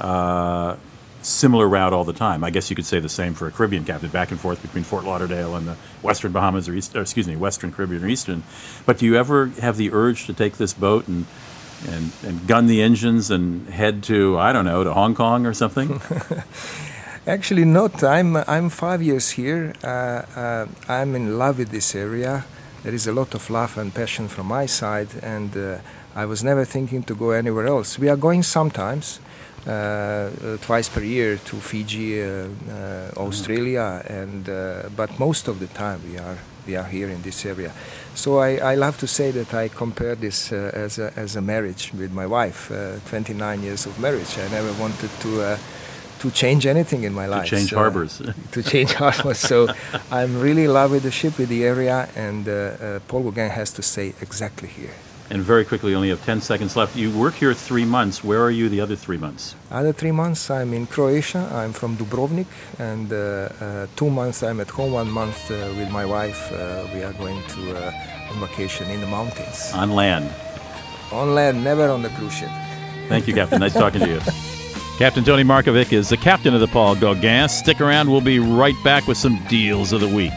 [0.00, 0.74] uh,
[1.22, 2.42] similar route all the time.
[2.42, 4.82] I guess you could say the same for a Caribbean captain, back and forth between
[4.82, 8.42] Fort Lauderdale and the Western Bahamas, or, East, or excuse me, Western Caribbean or Eastern.
[8.86, 11.26] But do you ever have the urge to take this boat and,
[11.86, 15.54] and, and gun the engines and head to, I don't know, to Hong Kong or
[15.54, 16.00] something?
[17.28, 18.02] Actually, not.
[18.02, 19.72] I'm I'm five years here.
[19.82, 22.44] Uh, uh, I'm in love with this area.
[22.82, 25.78] There is a lot of love and passion from my side, and uh,
[26.16, 27.98] I was never thinking to go anywhere else.
[27.98, 29.20] We are going sometimes,
[29.66, 32.26] uh, uh, twice per year to Fiji, uh,
[32.70, 37.22] uh, Australia, and uh, but most of the time we are we are here in
[37.22, 37.72] this area.
[38.14, 41.40] So I, I love to say that I compare this uh, as a as a
[41.40, 42.70] marriage with my wife.
[42.70, 44.38] Uh, 29 years of marriage.
[44.38, 45.42] I never wanted to.
[45.42, 45.58] Uh,
[46.20, 47.50] to change anything in my life.
[47.50, 48.22] To change So, harbors.
[48.52, 49.38] to change harbors.
[49.38, 49.68] So
[50.10, 53.50] I'm really in love with the ship, with the area, and uh, uh, Paul Gauguin
[53.50, 54.94] has to stay exactly here.
[55.30, 56.96] And very quickly, only have 10 seconds left.
[56.96, 58.22] You work here three months.
[58.22, 59.54] Where are you the other three months?
[59.70, 61.48] Other three months I'm in Croatia.
[61.52, 62.46] I'm from Dubrovnik,
[62.78, 64.92] and uh, uh, two months I'm at home.
[64.92, 66.52] One month uh, with my wife.
[66.52, 69.72] Uh, we are going to uh, on vacation in the mountains.
[69.72, 70.30] On land.
[71.10, 72.50] On land, never on the cruise ship.
[73.08, 73.60] Thank you, Captain.
[73.60, 74.20] Nice talking to you.
[74.98, 77.48] Captain Tony Markovic is the captain of the Paul Gauguin.
[77.48, 78.10] Stick around.
[78.10, 80.32] We'll be right back with some deals of the week.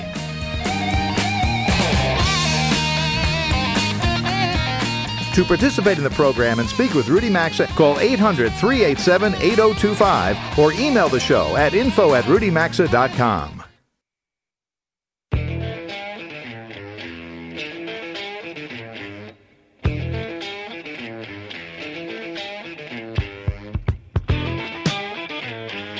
[5.37, 10.73] To participate in the program and speak with Rudy Maxa, call 800 387 8025 or
[10.73, 13.63] email the show at info at rudymaxa.com.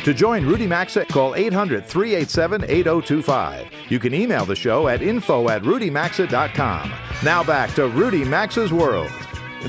[0.04, 3.68] To join Rudy Maxa, call 800 387 8025.
[3.90, 6.92] You can email the show at info at rudymaxa.com.
[7.24, 9.12] Now back to Rudy Maxa's World.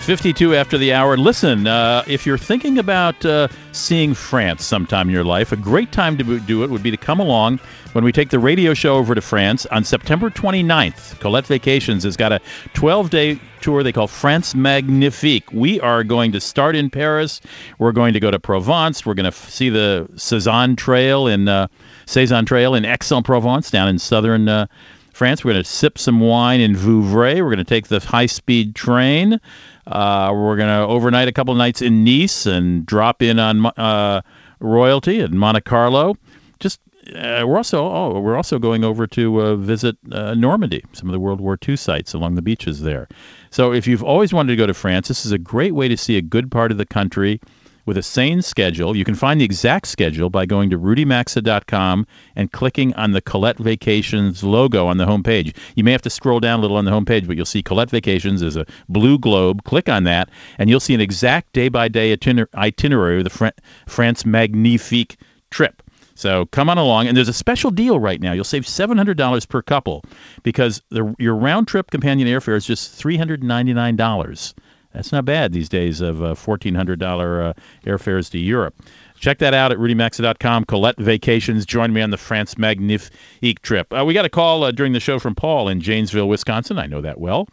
[0.02, 1.16] 52 after the hour.
[1.16, 5.92] Listen, uh, if you're thinking about uh, seeing France sometime in your life, a great
[5.92, 7.58] time to do it would be to come along
[7.92, 11.18] when we take the radio show over to France on September 29th.
[11.20, 12.40] Collette Vacations has got a
[12.74, 15.50] 12 day tour they call France Magnifique.
[15.52, 17.40] We are going to start in Paris.
[17.78, 19.04] We're going to go to Provence.
[19.04, 21.68] We're going to f- see the Cezanne Trail in uh,
[22.06, 24.66] Cezanne Trail in Aix-en-Provence down in southern uh,
[25.12, 25.44] France.
[25.44, 27.42] We're going to sip some wine in Vouvray.
[27.42, 29.40] We're going to take the high speed train.
[29.88, 34.20] Uh, we're going to overnight a couple nights in Nice and drop in on uh,
[34.60, 36.16] Royalty at Monte Carlo.
[36.60, 36.80] Just
[37.14, 41.12] uh, we're also oh, we're also going over to uh, visit uh, Normandy, some of
[41.12, 43.08] the World War II sites along the beaches there.
[43.50, 45.96] So if you've always wanted to go to France, this is a great way to
[45.96, 47.40] see a good part of the country
[47.88, 48.94] with a sane schedule.
[48.94, 53.56] You can find the exact schedule by going to rudymaxa.com and clicking on the Collette
[53.56, 55.56] Vacations logo on the homepage.
[55.74, 57.88] You may have to scroll down a little on the homepage, but you'll see Collette
[57.88, 59.64] Vacations is a blue globe.
[59.64, 60.28] Click on that,
[60.58, 63.52] and you'll see an exact day by day itinerary of the Fran-
[63.86, 65.16] France Magnifique
[65.50, 65.82] trip.
[66.14, 68.32] So come on along, and there's a special deal right now.
[68.32, 70.04] You'll save $700 per couple
[70.42, 74.54] because the, your round trip companion airfare is just $399.
[74.98, 77.52] That's not bad these days of uh, $1,400 uh,
[77.86, 78.74] airfares to Europe.
[79.20, 80.64] Check that out at rudymaxa.com.
[80.64, 81.64] Collette Vacations.
[81.64, 83.96] Join me on the France Magnifique trip.
[83.96, 86.80] Uh, we got a call uh, during the show from Paul in Janesville, Wisconsin.
[86.80, 87.46] I know that well.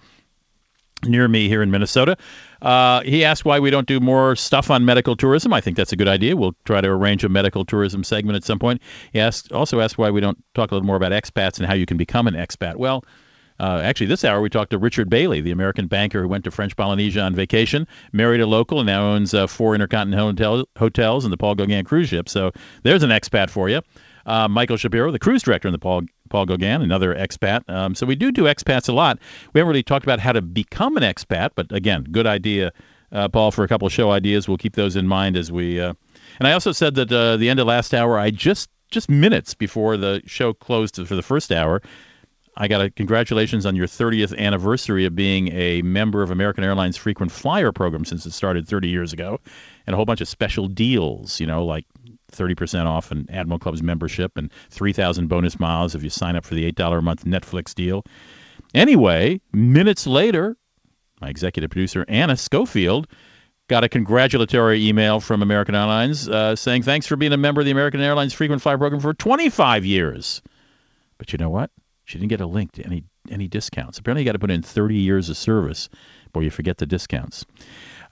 [1.03, 2.17] Near me here in Minnesota.
[2.63, 5.53] Uh, he asked why we don't do more stuff on medical tourism.
[5.53, 6.35] I think that's a good idea.
[6.35, 8.81] We'll try to arrange a medical tourism segment at some point.
[9.13, 11.75] He asked, also asked why we don't talk a little more about expats and how
[11.75, 12.77] you can become an expat.
[12.77, 13.03] Well,
[13.59, 16.51] uh, actually, this hour we talked to Richard Bailey, the American banker who went to
[16.51, 21.23] French Polynesia on vacation, married a local, and now owns uh, four intercontinental hotel, hotels
[21.23, 22.27] and the Paul Gauguin cruise ship.
[22.27, 22.51] So
[22.83, 23.81] there's an expat for you.
[24.25, 27.69] Uh, Michael Shapiro, the cruise director in the Paul Paul Gauguin, another expat.
[27.69, 29.19] Um, so we do do expats a lot.
[29.53, 32.71] We haven't really talked about how to become an expat, but again, good idea,
[33.11, 34.47] uh, Paul, for a couple of show ideas.
[34.47, 35.79] We'll keep those in mind as we.
[35.79, 35.93] Uh,
[36.39, 39.53] and I also said that uh, the end of last hour, I just just minutes
[39.53, 41.81] before the show closed for the first hour,
[42.57, 46.95] I got a congratulations on your 30th anniversary of being a member of American Airlines
[46.95, 49.39] frequent flyer program since it started 30 years ago,
[49.85, 51.85] and a whole bunch of special deals, you know, like
[52.31, 56.55] 30% off an Admiral Club's membership and 3,000 bonus miles if you sign up for
[56.55, 58.03] the $8 a month Netflix deal.
[58.73, 60.57] Anyway, minutes later,
[61.21, 63.07] my executive producer, Anna Schofield,
[63.67, 67.65] got a congratulatory email from American Airlines uh, saying, Thanks for being a member of
[67.65, 70.41] the American Airlines frequent flyer program for 25 years.
[71.17, 71.71] But you know what?
[72.05, 73.97] She didn't get a link to any any discounts.
[73.97, 75.89] Apparently, you got to put in 30 years of service
[76.25, 77.45] before you forget the discounts.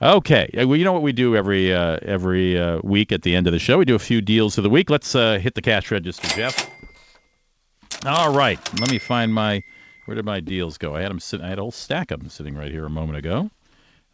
[0.01, 3.35] Okay, uh, well, you know what we do every uh, every uh, week at the
[3.35, 3.77] end of the show?
[3.77, 4.89] We do a few deals of the week.
[4.89, 6.69] Let's uh, hit the cash register, Jeff.
[8.05, 9.61] All right, let me find my.
[10.05, 10.95] Where did my deals go?
[10.95, 11.19] I had them.
[11.19, 13.49] Sit, I had a whole stack of them sitting right here a moment ago.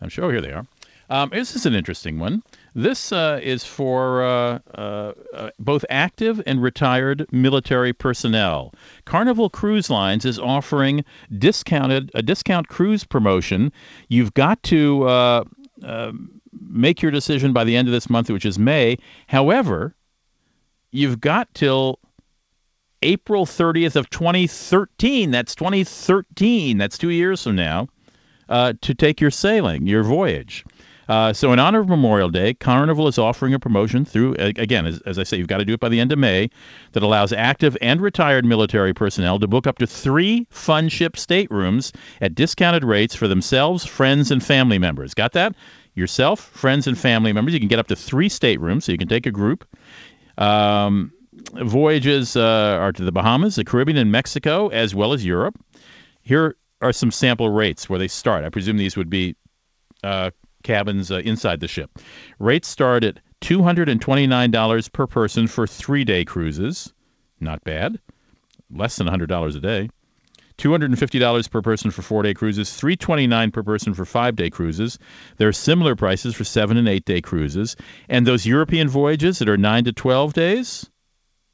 [0.02, 0.68] I'm sure here they are.
[1.10, 2.44] Um, this is an interesting one.
[2.76, 8.74] This uh, is for uh, uh, uh, both active and retired military personnel.
[9.06, 11.04] Carnival Cruise Lines is offering
[11.38, 13.72] discounted a discount cruise promotion.
[14.08, 15.44] You've got to uh,
[15.84, 16.12] uh,
[16.70, 18.98] make your decision by the end of this month, which is May.
[19.28, 19.96] However,
[20.92, 22.00] you've got till
[23.02, 25.32] April 30th of 2013.
[25.32, 26.78] That's 2013.
[26.78, 27.88] That's two years from now
[28.50, 30.66] to take your sailing, your voyage.
[31.10, 35.02] Uh, so, in honor of Memorial Day, Carnival is offering a promotion through, again, as,
[35.02, 36.52] as I say, you've got to do it by the end of May,
[36.92, 41.92] that allows active and retired military personnel to book up to three fun ship staterooms
[42.22, 45.16] at discounted rates for themselves, friends, and family members.
[45.16, 45.56] Got that?
[45.96, 47.56] Yourself, friends, and family members.
[47.56, 49.68] You can get up to three staterooms, so you can take a group.
[50.38, 51.12] Um,
[51.56, 55.60] voyages uh, are to the Bahamas, the Caribbean, and Mexico, as well as Europe.
[56.22, 58.46] Here are some sample rates where they start.
[58.46, 59.36] I presume these would be
[60.04, 60.30] uh,
[60.64, 62.00] cabins uh, inside the ship.
[62.40, 66.94] Rates start at $229 per person for three day cruises.
[67.40, 68.00] Not bad.
[68.72, 69.90] Less than $100 a day.
[70.60, 75.00] $250 per person for four day cruises, $329 per person for five day cruises.
[75.38, 77.76] There are similar prices for seven and eight day cruises.
[78.10, 80.90] And those European voyages that are nine to 12 days,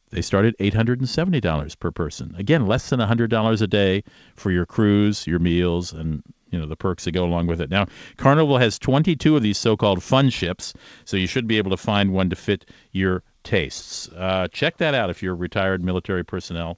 [0.09, 2.33] they start at $870 per person.
[2.37, 4.03] Again, less than $100 a day
[4.35, 6.23] for your cruise, your meals, and
[6.55, 7.69] you know the perks that go along with it.
[7.69, 7.85] Now,
[8.15, 12.13] Carnival has 22 of these so-called fun ships, so you should be able to find
[12.13, 14.07] one to fit your tastes.
[14.15, 16.77] Uh, check that out if you're retired military personnel.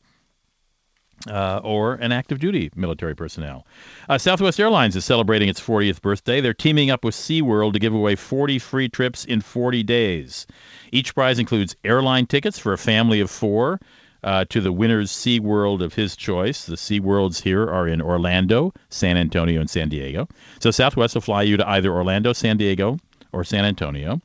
[1.27, 3.65] Uh, or an active duty military personnel.
[4.07, 6.41] Uh, Southwest Airlines is celebrating its 40th birthday.
[6.41, 10.45] They're teaming up with SeaWorld to give away 40 free trips in 40 days.
[10.91, 13.79] Each prize includes airline tickets for a family of four,
[14.23, 16.65] uh, to the winner's Sea World of his choice.
[16.65, 20.27] The Sea Worlds here are in Orlando, San Antonio, and San Diego.
[20.59, 22.97] So Southwest will fly you to either Orlando, San Diego,
[23.31, 24.21] or San Antonio.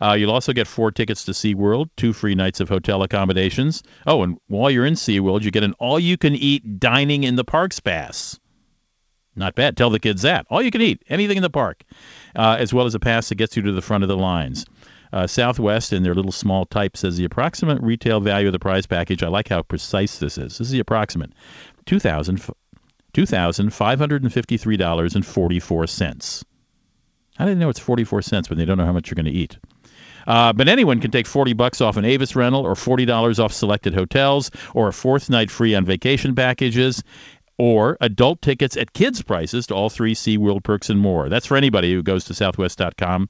[0.00, 3.82] Uh, you'll also get four tickets to SeaWorld, two free nights of hotel accommodations.
[4.06, 7.36] Oh, and while you're in SeaWorld, you get an all you can eat dining in
[7.36, 8.38] the parks pass.
[9.36, 9.76] Not bad.
[9.76, 10.46] Tell the kids that.
[10.48, 11.82] All you can eat, anything in the park,
[12.36, 14.64] uh, as well as a pass that gets you to the front of the lines.
[15.14, 18.84] Uh, Southwest, in their little small type, says the approximate retail value of the prize
[18.84, 19.22] package.
[19.22, 20.58] I like how precise this is.
[20.58, 21.32] This is the approximate
[21.86, 22.44] two thousand
[23.12, 26.44] two thousand five hundred and fifty three dollars and forty four cents.
[27.38, 29.24] I didn't know it's forty four cents when they don't know how much you're going
[29.26, 29.56] to eat.
[30.26, 33.92] Uh, but anyone can take 40 bucks off an Avis rental or $40 off selected
[33.92, 37.02] hotels or a fourth night free on vacation packages
[37.58, 41.28] or adult tickets at kids' prices to all three SeaWorld perks and more.
[41.28, 43.28] That's for anybody who goes to southwest.com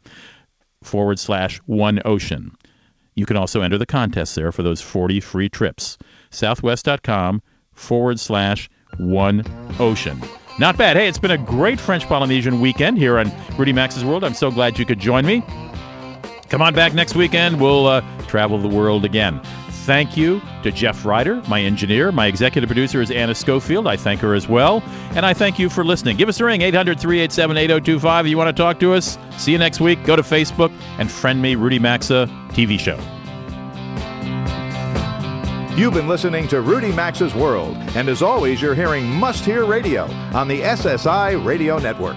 [0.85, 2.57] forward slash one ocean.
[3.15, 5.99] You can also enter the contest there for those 40 free trips.
[6.31, 8.69] Southwest.com forward slash
[8.99, 9.45] one
[9.79, 10.21] ocean.
[10.59, 10.97] Not bad.
[10.97, 14.23] Hey, it's been a great French Polynesian weekend here on Rudy Maxa's World.
[14.23, 15.43] I'm so glad you could join me.
[16.49, 17.61] Come on back next weekend.
[17.61, 19.41] We'll uh, travel the world again.
[19.85, 22.11] Thank you to Jeff Ryder, my engineer.
[22.11, 23.87] My executive producer is Anna Schofield.
[23.87, 24.83] I thank her as well.
[25.11, 26.17] And I thank you for listening.
[26.17, 28.25] Give us a ring, 800 387 8025.
[28.25, 30.03] If you want to talk to us, see you next week.
[30.05, 32.99] Go to Facebook and friend me, Rudy Maxa TV show.
[35.77, 40.05] You've been listening to Rudy Maxa's World, and as always, you're hearing Must Hear Radio
[40.33, 42.17] on the SSI Radio Network.